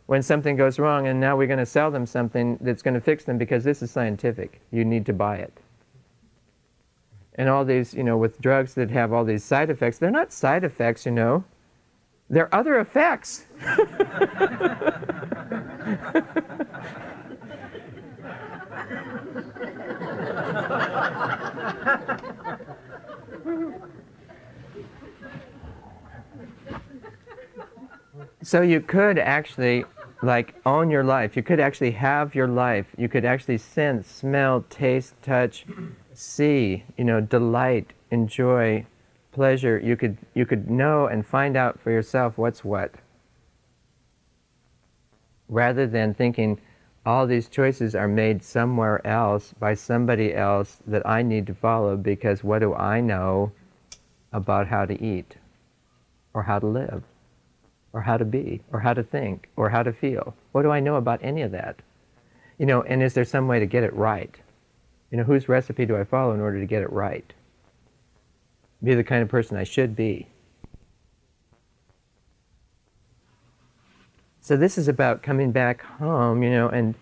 [0.06, 3.02] when something goes wrong and now we're going to sell them something that's going to
[3.02, 4.62] fix them because this is scientific.
[4.72, 5.54] You need to buy it.
[7.36, 10.34] And all these, you know, with drugs that have all these side effects, they're not
[10.34, 11.44] side effects, you know.
[12.30, 13.46] They're other effects.
[28.52, 29.86] so you could actually
[30.22, 31.38] like own your life.
[31.38, 32.86] You could actually have your life.
[32.98, 35.66] You could actually sense, smell, taste, touch,
[36.14, 38.86] see, you know, delight, enjoy,
[39.32, 39.80] pleasure.
[39.80, 42.94] You could you could know and find out for yourself what's what.
[45.48, 46.60] Rather than thinking
[47.06, 51.96] all these choices are made somewhere else by somebody else that I need to follow
[51.96, 53.54] because what do I know
[54.34, 55.38] about how to eat
[56.34, 57.04] or how to live?
[57.94, 60.36] Or how to be, or how to think, or how to feel?
[60.52, 61.78] What do I know about any of that?
[62.58, 64.34] You know, and is there some way to get it right?
[65.10, 67.34] You know, whose recipe do I follow in order to get it right?
[68.84, 70.28] Be the kind of person I should be.
[74.40, 76.96] So this is about coming back home, you know, and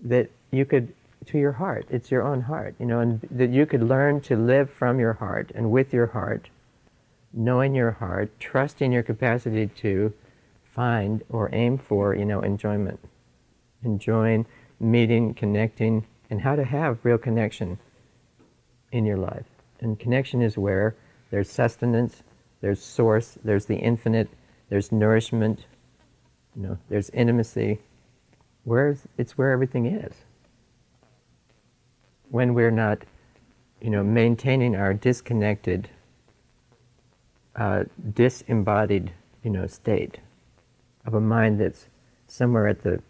[0.00, 0.92] that you could
[1.26, 1.86] to your heart.
[1.90, 5.14] It's your own heart, you know, and that you could learn to live from your
[5.14, 6.48] heart and with your heart
[7.34, 10.12] knowing your heart, trusting your capacity to
[10.62, 13.00] find or aim for, you know, enjoyment.
[13.82, 14.46] Enjoying,
[14.80, 17.78] meeting, connecting, and how to have real connection
[18.92, 19.46] in your life.
[19.80, 20.94] And connection is where
[21.30, 22.22] there's sustenance,
[22.60, 24.28] there's source, there's the infinite,
[24.70, 25.66] there's nourishment,
[26.56, 27.80] you know, there's intimacy.
[28.62, 30.14] Where's it's where everything is.
[32.30, 33.02] When we're not,
[33.80, 35.90] you know, maintaining our disconnected
[37.56, 39.12] uh, disembodied,
[39.42, 40.18] you know, state
[41.06, 41.86] of a mind that's
[42.26, 43.00] somewhere at the,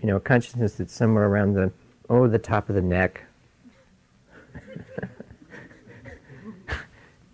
[0.00, 1.72] you know, consciousness that's somewhere around the,
[2.08, 3.24] oh, the top of the neck.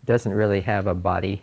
[0.04, 1.42] Doesn't really have a body.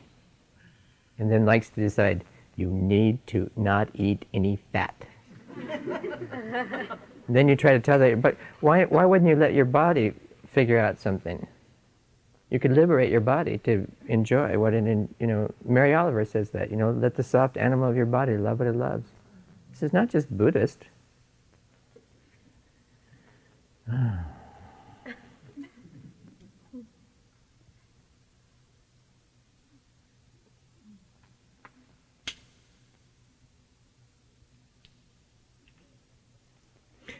[1.17, 2.23] And then likes to decide,
[2.55, 4.95] you need to not eat any fat.
[7.29, 10.13] then you try to tell that, but why, why wouldn't you let your body
[10.47, 11.45] figure out something?
[12.51, 16.69] You can liberate your body to enjoy what in, you know, Mary Oliver says that,
[16.69, 19.09] you know, let the soft animal of your body love what it loves.
[19.71, 20.83] This is not just Buddhist.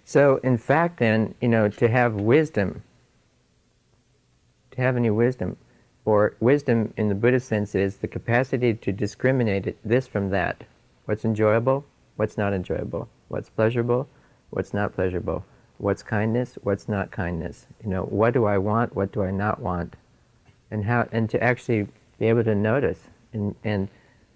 [0.04, 2.84] So, in fact, then, you know, to have wisdom
[4.72, 5.58] to have any wisdom.
[6.04, 10.64] Or wisdom in the Buddhist sense is the capacity to discriminate this from that.
[11.06, 14.08] What's enjoyable, what's not enjoyable, what's pleasurable,
[14.50, 15.46] what's not pleasurable,
[15.78, 17.68] what's kindness, what's not kindness.
[17.84, 19.96] You know, what do I want, what do I not want?
[20.72, 23.00] And how and to actually be able to notice
[23.34, 23.90] and, and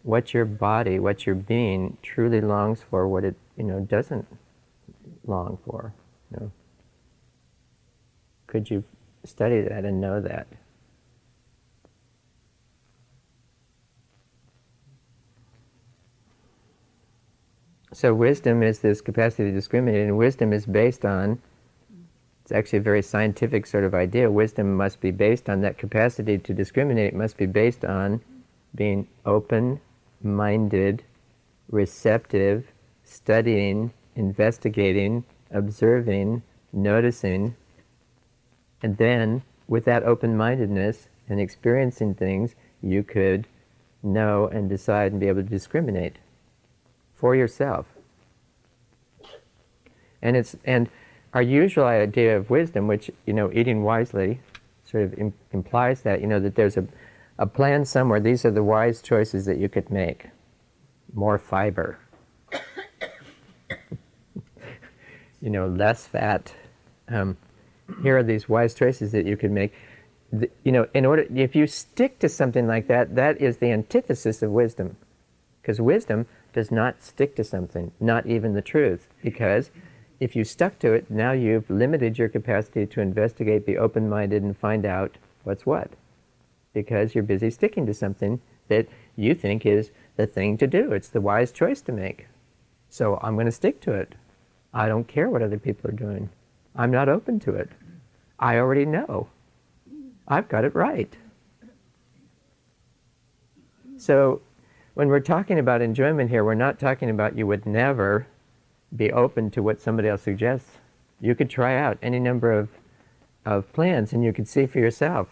[0.03, 4.27] what your body, what your being truly longs for, what it you know doesn't
[5.25, 5.93] long for.
[6.31, 6.51] You know.
[8.47, 8.83] Could you
[9.25, 10.47] study that and know that.
[17.93, 21.41] So wisdom is this capacity to discriminate, and wisdom is based on.
[22.43, 24.29] It's actually a very scientific sort of idea.
[24.29, 27.13] Wisdom must be based on that capacity to discriminate.
[27.13, 28.21] It must be based on
[28.75, 31.03] being open-minded,
[31.69, 32.67] receptive,
[33.05, 37.55] studying, investigating, observing, noticing,
[38.81, 43.47] and then, with that open mindedness and experiencing things, you could
[44.03, 46.17] know and decide and be able to discriminate
[47.13, 47.87] for yourself.
[50.21, 50.89] And it's and
[51.33, 54.39] our usual idea of wisdom, which you know, eating wisely,
[54.83, 56.87] sort of Im- implies that you know that there's a
[57.37, 58.19] a plan somewhere.
[58.19, 60.27] These are the wise choices that you could make.
[61.13, 61.99] More fiber.
[65.41, 66.53] you know, less fat.
[67.07, 67.37] Um,
[68.01, 69.73] here are these wise choices that you can make.
[70.31, 73.71] The, you know, in order, if you stick to something like that, that is the
[73.71, 74.97] antithesis of wisdom.
[75.61, 79.07] Because wisdom does not stick to something, not even the truth.
[79.23, 79.71] Because
[80.19, 84.43] if you stuck to it, now you've limited your capacity to investigate, be open minded,
[84.43, 85.91] and find out what's what.
[86.73, 90.91] Because you're busy sticking to something that you think is the thing to do.
[90.91, 92.27] It's the wise choice to make.
[92.89, 94.15] So I'm going to stick to it.
[94.73, 96.29] I don't care what other people are doing.
[96.75, 97.69] I'm not open to it.
[98.39, 99.27] I already know.
[100.27, 101.15] I've got it right.
[103.97, 104.41] So
[104.93, 108.27] when we're talking about enjoyment here, we're not talking about you would never
[108.95, 110.77] be open to what somebody else suggests.
[111.21, 112.69] You could try out any number of,
[113.45, 115.29] of plans and you could see for yourself.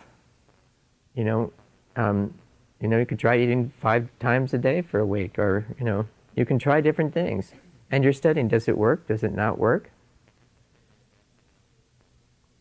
[1.15, 1.53] You know,
[1.95, 2.33] um,
[2.79, 5.85] you know, you could try eating five times a day for a week, or you
[5.85, 7.53] know, you can try different things.
[7.91, 9.07] And you're studying, does it work?
[9.07, 9.91] Does it not work?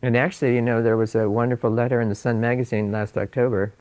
[0.03, 3.73] And actually, you know, there was a wonderful letter in the Sun magazine last October.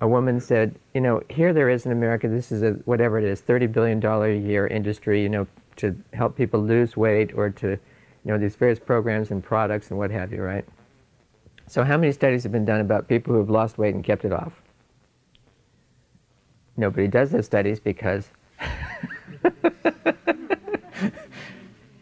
[0.00, 3.24] A woman said, you know, here there is in America, this is a, whatever it
[3.24, 5.44] is, $30 billion a year industry, you know,
[5.76, 7.78] to help people lose weight or to, you
[8.24, 10.64] know, these various programs and products and what have you, right?
[11.66, 14.24] So how many studies have been done about people who have lost weight and kept
[14.24, 14.62] it off?
[16.76, 18.30] Nobody does those studies because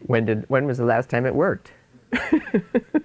[0.07, 1.73] when did when was the last time it worked?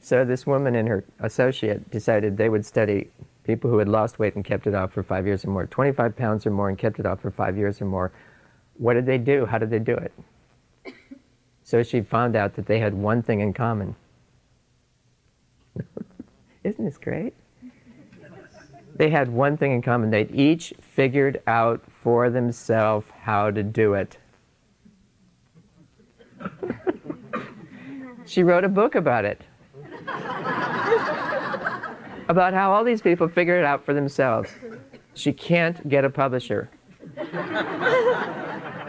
[0.00, 3.10] so this woman and her associate decided they would study
[3.44, 6.16] people who had lost weight and kept it off for five years or more, 25
[6.16, 8.12] pounds or more and kept it off for five years or more.
[8.78, 9.46] What did they do?
[9.46, 10.12] How did they do it?
[11.70, 13.94] So she found out that they had one thing in common.
[16.64, 17.32] Isn't this great?
[18.96, 20.10] They had one thing in common.
[20.10, 24.18] They'd each figured out for themselves how to do it.
[28.30, 29.42] she wrote a book about it.
[32.28, 34.48] about how all these people figure it out for themselves.
[35.14, 36.70] She can't get a publisher.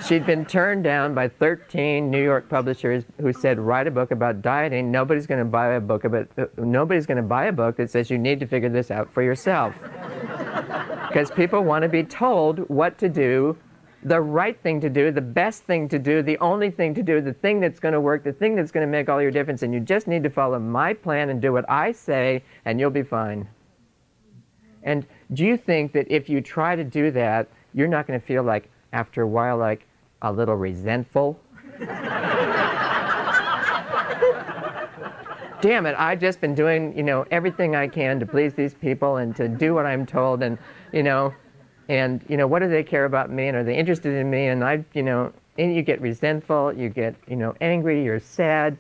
[0.08, 4.44] She'd been turned down by 13 New York publishers who said, "Write a book about
[4.44, 6.28] dieting." Nobody's going to buy a book about.
[6.38, 9.12] Uh, nobody's going to buy a book that says you need to figure this out
[9.12, 9.74] for yourself,
[11.08, 13.58] because people want to be told what to do,
[14.04, 17.22] the right thing to do, the best thing to do, the only thing to do,
[17.22, 19.64] the thing that's going to work, the thing that's going to make all your difference,
[19.64, 22.90] and you just need to follow my plan and do what I say, and you'll
[22.90, 23.48] be fine.
[24.84, 28.26] And do you think that if you try to do that, you're not going to
[28.26, 29.86] feel like after a while like
[30.22, 31.40] a little resentful.
[35.62, 39.18] Damn it, I've just been doing, you know, everything I can to please these people
[39.18, 40.58] and to do what I'm told and,
[40.92, 41.34] you know,
[41.92, 44.48] and, you know, what do they care about me and are they interested in me?
[44.48, 48.78] And I, you know, and you get resentful, you get, you know, angry, you're sad,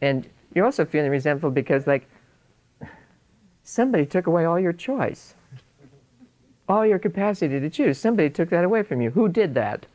[0.00, 2.08] and you're also feeling resentful because, like,
[3.64, 5.34] somebody took away all your choice,
[6.66, 7.98] all your capacity to choose.
[7.98, 9.10] Somebody took that away from you.
[9.10, 9.84] Who did that?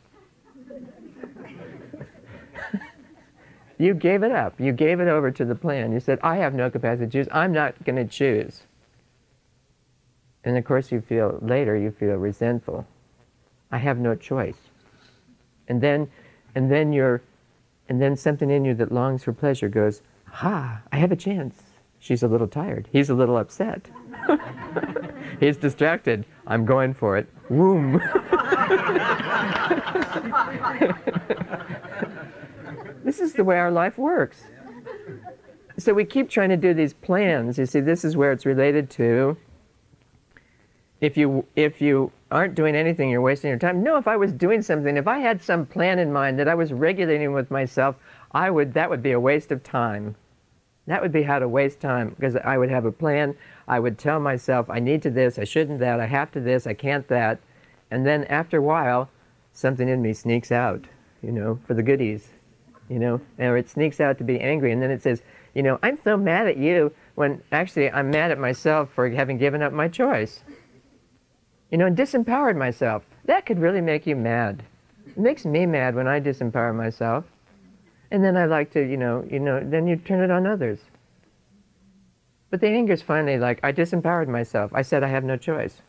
[3.81, 4.59] You gave it up.
[4.59, 5.93] You gave it over to the plan.
[5.93, 7.27] You said, I have no capacity to choose.
[7.31, 8.63] I'm not going to choose.
[10.43, 12.87] And of course, you feel later, you feel resentful.
[13.71, 14.57] I have no choice.
[15.67, 16.09] And then,
[16.55, 17.21] and then you're,
[17.87, 21.61] and then something in you that longs for pleasure goes, Ha, I have a chance.
[21.99, 22.87] She's a little tired.
[22.91, 23.89] He's a little upset.
[25.39, 26.25] He's distracted.
[26.47, 27.27] I'm going for it.
[27.49, 28.01] Womb.
[33.09, 34.43] This is the way our life works.
[35.79, 37.57] So we keep trying to do these plans.
[37.57, 39.35] You see, this is where it's related to
[41.01, 43.83] if you if you aren't doing anything, you're wasting your time.
[43.83, 46.55] No, if I was doing something, if I had some plan in mind that I
[46.55, 47.95] was regulating with myself,
[48.31, 50.15] I would that would be a waste of time.
[50.87, 53.35] That would be how to waste time because I would have a plan.
[53.67, 56.65] I would tell myself I need to this, I shouldn't that, I have to this,
[56.65, 57.39] I can't that.
[57.91, 59.09] And then after a while,
[59.53, 60.85] something in me sneaks out,
[61.21, 62.29] you know, for the goodies
[62.89, 65.21] you know, or it sneaks out to be angry, and then it says,
[65.53, 69.37] you know, I'm so mad at you when actually I'm mad at myself for having
[69.37, 70.41] given up my choice.
[71.71, 73.03] You know, and disempowered myself.
[73.25, 74.63] That could really make you mad.
[75.05, 77.25] It makes me mad when I disempower myself.
[78.11, 80.79] And then I like to, you know, you know, then you turn it on others.
[82.49, 84.71] But the anger is finally like, I disempowered myself.
[84.73, 85.83] I said I have no choice.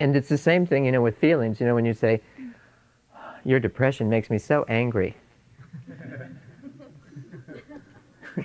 [0.00, 1.60] And it's the same thing, you know, with feelings.
[1.60, 2.20] You know, when you say,
[3.44, 5.16] your depression makes me so angry.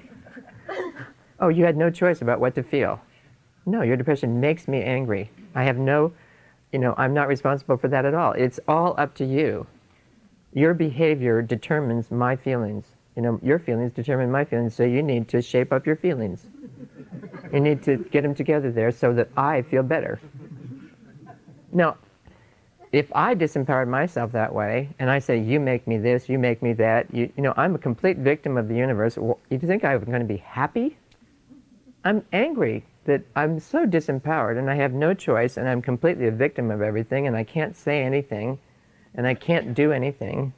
[1.39, 3.01] oh, you had no choice about what to feel.
[3.65, 5.31] No, your depression makes me angry.
[5.55, 6.13] I have no,
[6.71, 8.33] you know, I'm not responsible for that at all.
[8.33, 9.65] It's all up to you.
[10.53, 12.85] Your behavior determines my feelings.
[13.15, 16.45] You know, your feelings determine my feelings, so you need to shape up your feelings.
[17.51, 20.19] You need to get them together there so that I feel better.
[21.71, 21.97] Now,
[22.91, 26.61] if I disempowered myself that way, and I say, you make me this, you make
[26.61, 29.83] me that, you, you know, I'm a complete victim of the universe, well, you think
[29.83, 30.97] I'm going to be happy?
[32.03, 36.31] I'm angry that I'm so disempowered and I have no choice and I'm completely a
[36.31, 38.59] victim of everything and I can't say anything
[39.13, 40.53] and I can't do anything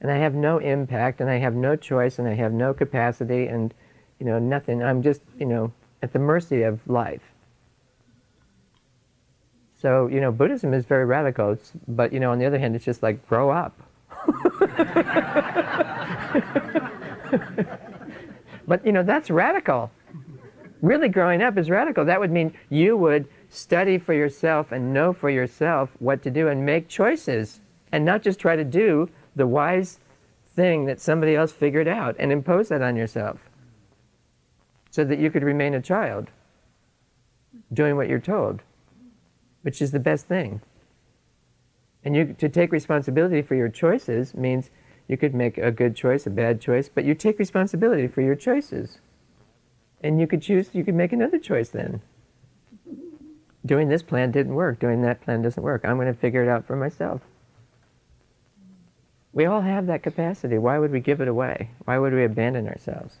[0.00, 3.46] and I have no impact and I have no choice and I have no capacity
[3.46, 3.72] and,
[4.18, 4.82] you know, nothing.
[4.82, 5.72] I'm just, you know,
[6.02, 7.22] at the mercy of life.
[9.80, 12.74] So, you know, Buddhism is very radical, it's, but, you know, on the other hand,
[12.74, 13.78] it's just like grow up.
[18.66, 19.90] but, you know, that's radical.
[20.86, 22.04] Really growing up is radical.
[22.04, 26.46] That would mean you would study for yourself and know for yourself what to do
[26.46, 27.60] and make choices
[27.90, 29.98] and not just try to do the wise
[30.54, 33.50] thing that somebody else figured out and impose that on yourself
[34.92, 36.30] so that you could remain a child
[37.72, 38.62] doing what you're told,
[39.62, 40.60] which is the best thing.
[42.04, 44.70] And you, to take responsibility for your choices means
[45.08, 48.36] you could make a good choice, a bad choice, but you take responsibility for your
[48.36, 49.00] choices.
[50.02, 52.02] And you could choose, you could make another choice then.
[53.64, 55.84] Doing this plan didn't work, doing that plan doesn't work.
[55.84, 57.22] I'm going to figure it out for myself.
[59.32, 60.56] We all have that capacity.
[60.56, 61.70] Why would we give it away?
[61.84, 63.16] Why would we abandon ourselves?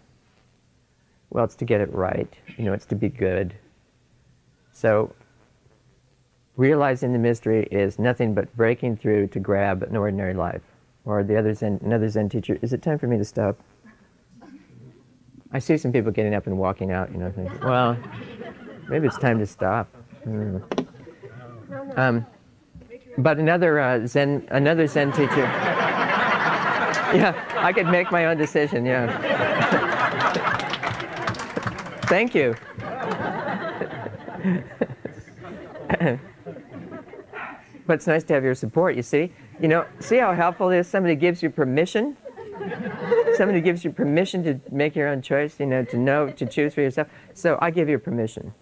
[1.30, 2.32] Well, it's to get it right.
[2.56, 3.54] You know, it's to be good.
[4.72, 5.14] So,
[6.56, 10.62] realizing the mystery is nothing but breaking through to grab an ordinary life.
[11.04, 13.58] Or the other Zen, another Zen teacher, is it time for me to stop?
[15.52, 17.96] I see some people getting up and walking out, you know, thinking, well,
[18.88, 19.88] maybe it's time to stop.
[20.26, 20.62] Mm.
[21.96, 22.26] Um,
[23.18, 25.36] but another uh, Zen, another Zen teacher.
[27.14, 28.84] yeah, I could make my own decision.
[28.84, 29.06] Yeah.
[32.06, 32.56] Thank you.
[37.86, 38.96] but it's nice to have your support.
[38.96, 40.86] You see, you know, see how helpful it is.
[40.86, 42.16] Somebody gives you permission.
[43.34, 45.60] Somebody gives you permission to make your own choice.
[45.60, 47.08] You know, to know, to choose for yourself.
[47.34, 48.52] So I give you permission.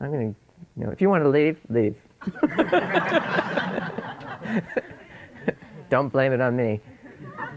[0.00, 0.40] I'm going to,
[0.78, 1.96] you know, if you want to leave, leave.
[5.90, 6.80] Don't blame it on me.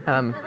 [0.06, 0.34] Um,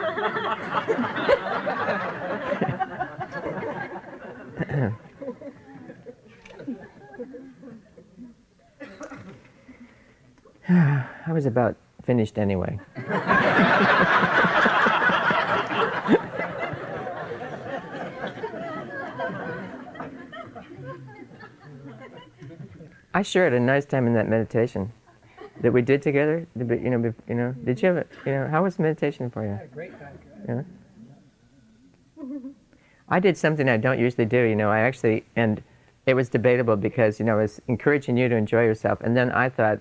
[10.68, 12.78] I was about finished anyway.
[23.24, 24.92] sure had a nice time in that meditation
[25.60, 26.46] that we did together.
[26.56, 28.08] Did, you know, you know, did you have it?
[28.26, 29.52] You know, how was meditation for you?
[29.52, 30.18] I had a great time.
[30.48, 30.62] Yeah.
[33.08, 34.42] I did something I don't usually do.
[34.42, 35.62] You know, I actually and
[36.06, 39.30] it was debatable because you know I was encouraging you to enjoy yourself, and then
[39.32, 39.80] I thought,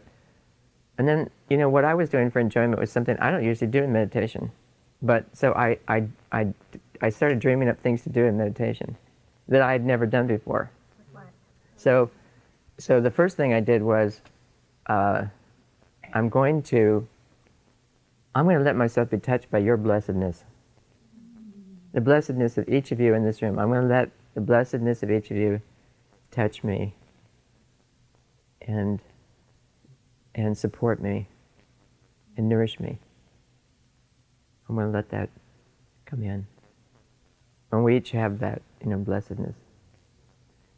[0.98, 3.72] and then you know what I was doing for enjoyment was something I don't usually
[3.72, 4.52] do in meditation,
[5.02, 6.48] but so I I I,
[7.02, 8.98] I started dreaming up things to do in meditation
[9.48, 10.72] that I had never done before.
[11.76, 12.10] So,
[12.78, 14.22] so the first thing I did was,
[14.88, 15.26] uh,
[16.14, 17.08] I'm going to,
[18.36, 20.44] I'm going to let myself be touched by your blessedness
[21.94, 23.58] the blessedness of each of you in this room.
[23.60, 25.62] I'm going to let the blessedness of each of you
[26.32, 26.96] touch me
[28.62, 29.00] and
[30.36, 31.28] and support me
[32.36, 32.98] and nourish me.
[34.68, 35.30] I'm going to let that
[36.06, 36.48] come in.
[37.72, 39.56] And we each have that, you know, blessedness.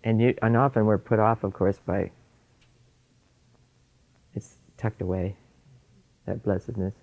[0.06, 2.12] And you, and often we're put off, of course, by
[4.36, 5.36] it's tucked away,
[6.28, 6.94] that blessedness,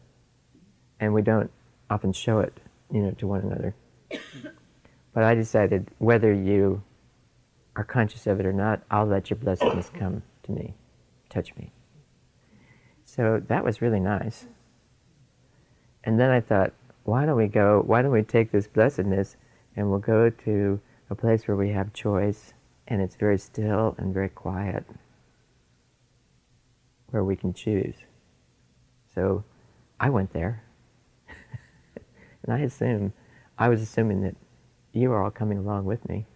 [1.00, 1.50] and we don't
[1.90, 2.56] often show it,
[2.92, 3.74] you know, to one another.
[5.14, 6.82] But I decided whether you
[7.76, 10.72] are conscious of it or not, I'll let your blessedness come to me,
[11.28, 11.70] touch me.
[13.04, 14.46] So that was really nice.
[16.02, 16.72] And then I thought,
[17.04, 19.36] why don't we go, why don't we take this blessedness
[19.76, 20.80] and we'll go to
[21.10, 22.54] a place where we have choice
[22.92, 24.84] and it's very still and very quiet,
[27.10, 27.94] where we can choose.
[29.14, 29.44] So
[29.98, 30.62] I went there.
[31.96, 33.14] and I assume
[33.56, 34.36] I was assuming that
[34.92, 36.26] you were all coming along with me,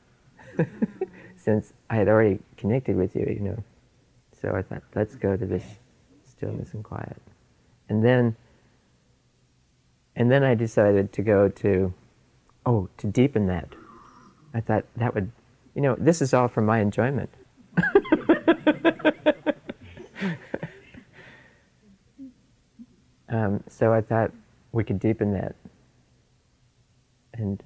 [1.37, 3.63] since I had already connected with you, you know.
[4.41, 5.65] So I thought, let's go to this
[6.25, 7.21] stillness and quiet.
[7.91, 8.35] And then,
[10.15, 11.93] and then I decided to go to,
[12.65, 13.69] oh, to deepen that.
[14.55, 15.31] I thought that would,
[15.77, 17.29] you know, this is all for my enjoyment.
[23.29, 24.33] um, so I thought
[24.73, 25.55] we could deepen that
[27.35, 27.63] and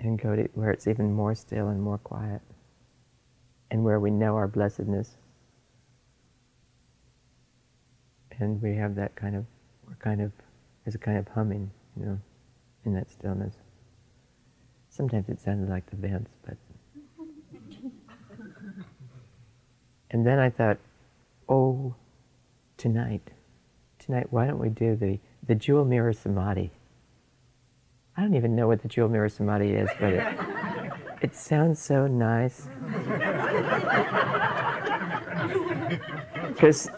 [0.00, 2.42] and go to where it's even more still and more quiet
[3.70, 5.12] and where we know our blessedness
[8.40, 9.46] and we have that kind of
[9.86, 10.32] we're kind of
[10.84, 12.18] there's a kind of humming you know
[12.84, 13.54] in that stillness
[14.94, 16.56] sometimes it sounded like the vents but
[20.10, 20.78] and then i thought
[21.48, 21.94] oh
[22.76, 23.30] tonight
[23.98, 26.70] tonight why don't we do the the jewel mirror samadhi
[28.16, 30.38] I don't even know what the jewel mirror samadhi is, but it,
[31.20, 32.68] it sounds so nice.
[36.48, 36.88] Because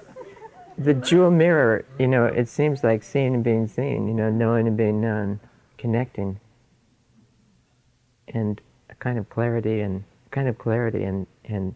[0.77, 4.67] the jewel mirror, you know, it seems like seeing and being seen, you know, knowing
[4.67, 5.41] and being known,
[5.79, 6.39] connecting,
[8.37, 8.61] and
[8.91, 11.75] a kind of clarity and kind of clarity and, and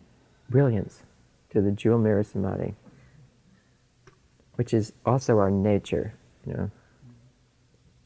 [0.51, 1.03] brilliance
[1.51, 2.75] to the jewel mirror samadhi,
[4.57, 6.13] which is also our nature,
[6.47, 6.71] you know,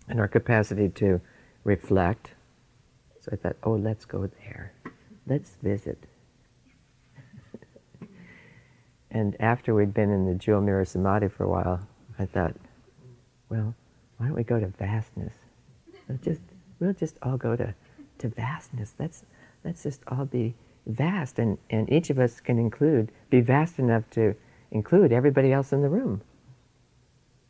[0.09, 1.21] and our capacity to
[1.65, 2.31] reflect.
[3.21, 4.73] So I thought, oh, let's go there.
[5.27, 5.99] Let's visit.
[9.11, 11.81] and after we'd been in the jewel mirror samadhi for a while,
[12.21, 12.55] I thought,
[13.49, 13.75] well,
[14.19, 15.35] why don't we go to vastness?
[16.07, 16.43] We'll just,
[16.79, 17.75] we'll just all go to,
[18.25, 18.95] to vastness.
[18.99, 19.25] Let's,
[19.65, 20.55] let's just all be
[20.87, 24.35] vast, and, and each of us can include, be vast enough to
[24.71, 26.23] include everybody else in the room.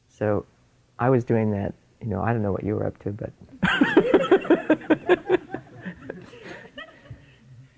[0.09, 0.47] So
[0.99, 3.33] I was doing that, you know, I don't know what you were up to, but.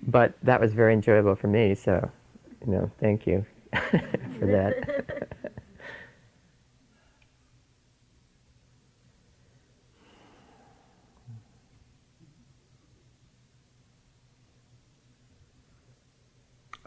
[0.07, 2.09] but that was very enjoyable for me, so,
[2.65, 3.45] you know, thank you
[4.39, 5.27] for that.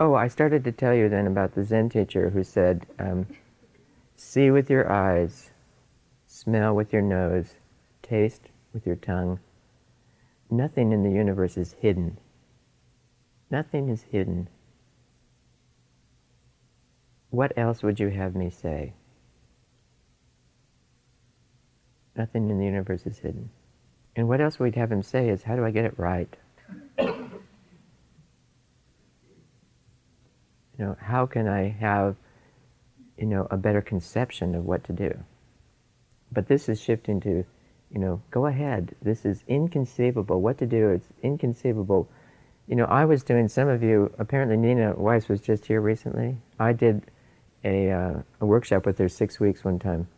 [0.02, 3.26] Oh, I started to tell you then about the Zen teacher who said, um,
[4.16, 5.50] see with your eyes,
[6.26, 7.56] smell with your nose,
[8.00, 9.40] taste with your tongue.
[10.50, 12.16] Nothing in the universe is hidden.
[13.50, 14.48] Nothing is hidden.
[17.28, 18.94] What else would you have me say?
[22.16, 23.50] Nothing in the universe is hidden.
[24.16, 26.34] And what else we'd have him say is, how do I get it right?
[30.80, 32.16] Know, how can I have,
[33.18, 35.12] you know, a better conception of what to do?
[36.32, 37.44] But this is shifting to,
[37.90, 38.94] you know, go ahead.
[39.02, 40.40] This is inconceivable.
[40.40, 40.88] What to do?
[40.88, 42.08] It's inconceivable.
[42.66, 43.48] You know, I was doing.
[43.48, 46.38] Some of you, apparently, Nina Wise was just here recently.
[46.58, 47.10] I did
[47.62, 50.08] a, uh, a workshop with her six weeks one time,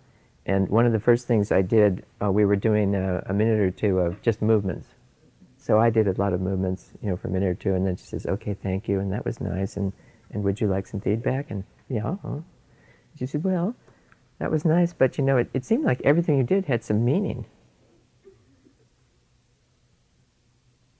[0.46, 3.58] and one of the first things I did, uh, we were doing a, a minute
[3.58, 4.86] or two of just movements.
[5.56, 7.84] So I did a lot of movements, you know, for a minute or two, and
[7.84, 9.76] then she says, "Okay, thank you," and that was nice.
[9.76, 9.92] And
[10.32, 11.50] and would you like some feedback?
[11.50, 12.16] And yeah.
[12.22, 12.40] Huh?
[13.18, 13.74] She said, well,
[14.38, 17.04] that was nice, but you know, it, it seemed like everything you did had some
[17.04, 17.46] meaning.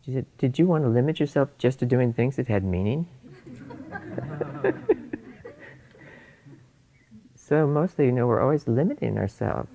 [0.05, 3.07] She said, did you want to limit yourself just to doing things that had meaning?
[7.37, 9.71] so mostly, you know, we're always limiting ourselves.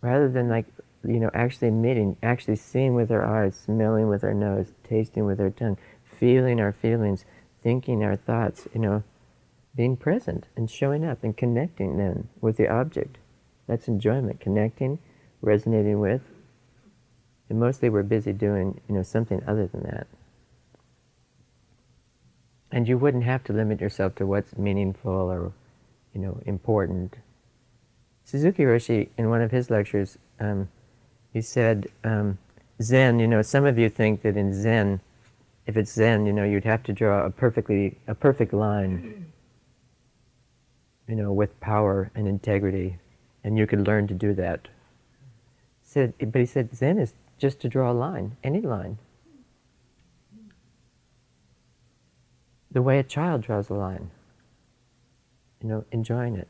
[0.00, 0.66] Rather than like,
[1.04, 5.40] you know, actually meeting, actually seeing with our eyes, smelling with our nose, tasting with
[5.40, 5.76] our tongue,
[6.18, 7.24] feeling our feelings,
[7.62, 9.02] thinking our thoughts, you know,
[9.74, 13.18] being present and showing up and connecting then with the object.
[13.66, 14.98] That's enjoyment, connecting,
[15.40, 16.22] resonating with.
[17.48, 20.06] And mostly we're busy doing, you know, something other than that.
[22.70, 25.52] And you wouldn't have to limit yourself to what's meaningful or,
[26.12, 27.16] you know, important.
[28.24, 30.68] Suzuki Roshi, in one of his lectures, um,
[31.32, 32.38] he said, um,
[32.82, 35.00] Zen, you know, some of you think that in Zen,
[35.68, 39.26] if it's Zen, you know, you'd have to draw a perfectly a perfect line,
[41.06, 42.96] you know, with power and integrity,
[43.44, 44.68] and you could learn to do that.
[45.82, 48.96] Said, but he said Zen is just to draw a line, any line.
[52.70, 54.10] The way a child draws a line,
[55.62, 56.48] you know, enjoying it.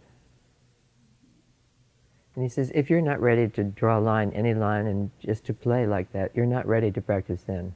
[2.37, 5.45] And he says, if you're not ready to draw a line, any line, and just
[5.47, 7.75] to play like that, you're not ready to practice Zen.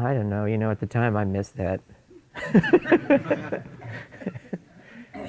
[0.00, 0.46] I don't know.
[0.46, 1.80] You know, at the time I missed that.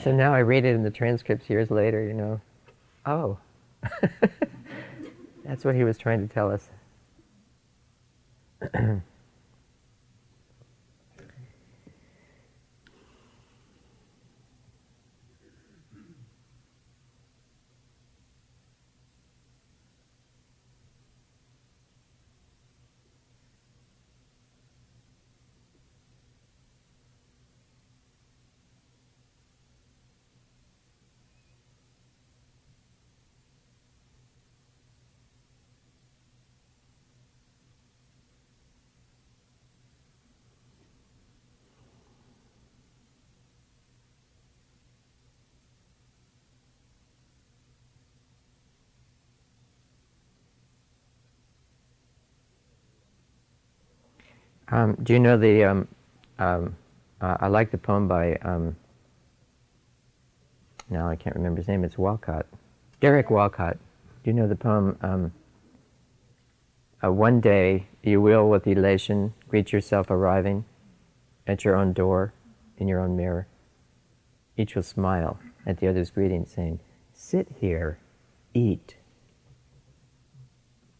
[0.03, 2.41] so now I read it in the transcripts years later, you know.
[3.05, 3.37] Oh.
[5.43, 6.69] That's what he was trying to tell us.
[54.71, 55.65] Um, do you know the?
[55.65, 55.87] Um,
[56.39, 56.75] um,
[57.19, 58.35] uh, I like the poem by.
[58.37, 58.77] Um,
[60.89, 61.83] now I can't remember his name.
[61.83, 62.45] It's Walcott,
[63.01, 63.77] Derek Walcott.
[64.23, 64.97] Do you know the poem?
[65.01, 65.33] Um,
[67.03, 70.65] uh, one day you will, with elation, greet yourself arriving
[71.47, 72.33] at your own door,
[72.77, 73.47] in your own mirror.
[74.55, 76.79] Each will smile at the other's greeting, saying,
[77.13, 77.99] Sit here,
[78.53, 78.95] eat.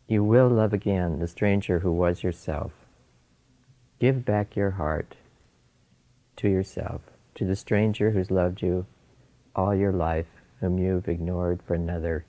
[0.07, 2.80] You will love again the stranger who was yourself.
[4.02, 5.16] Give back your heart
[6.38, 7.02] to yourself,
[7.36, 8.88] to the stranger who's loved you
[9.56, 10.26] all your life,
[10.60, 12.26] whom you've ignored for another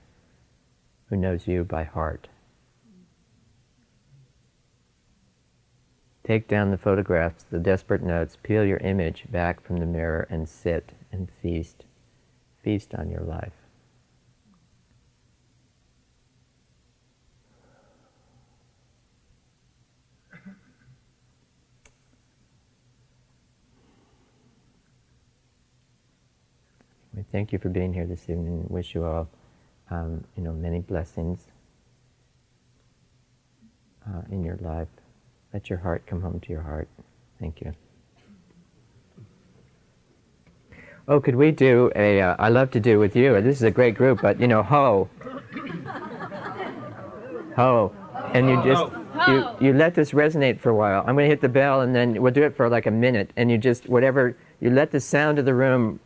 [1.09, 2.27] who knows you by heart.
[6.23, 10.47] Take down the photographs, the desperate notes, peel your image back from the mirror and
[10.47, 11.85] sit and feast.
[12.61, 13.53] Feast on your life.
[27.15, 28.65] We thank you for being here this evening.
[28.69, 29.27] Wish you all,
[29.89, 31.47] um, you know, many blessings
[34.07, 34.87] uh, in your life.
[35.51, 36.87] Let your heart come home to your heart.
[37.39, 37.73] Thank you.
[41.07, 42.21] Oh, could we do a?
[42.21, 43.41] Uh, I love to do with you.
[43.41, 45.09] This is a great group, but you know, ho,
[47.55, 47.93] ho,
[48.33, 48.85] and you just
[49.27, 50.99] you you let this resonate for a while.
[50.99, 53.31] I'm going to hit the bell, and then we'll do it for like a minute,
[53.35, 55.99] and you just whatever you let the sound of the room,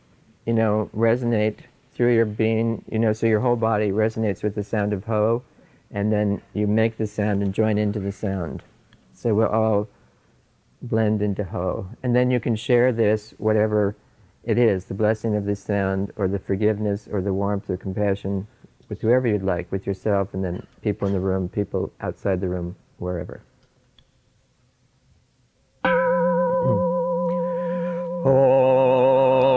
[0.47, 1.57] you know, resonate
[1.93, 5.43] through your being, you know, so your whole body resonates with the sound of ho,
[5.91, 8.63] and then you make the sound and join into the sound.
[9.13, 9.89] So we'll all
[10.81, 13.95] blend into ho, and then you can share this whatever
[14.43, 18.47] it is the blessing of this sound, or the forgiveness, or the warmth, or compassion
[18.87, 22.47] with whoever you'd like, with yourself, and then people in the room, people outside the
[22.47, 23.41] room, wherever.
[28.23, 29.56] Oh.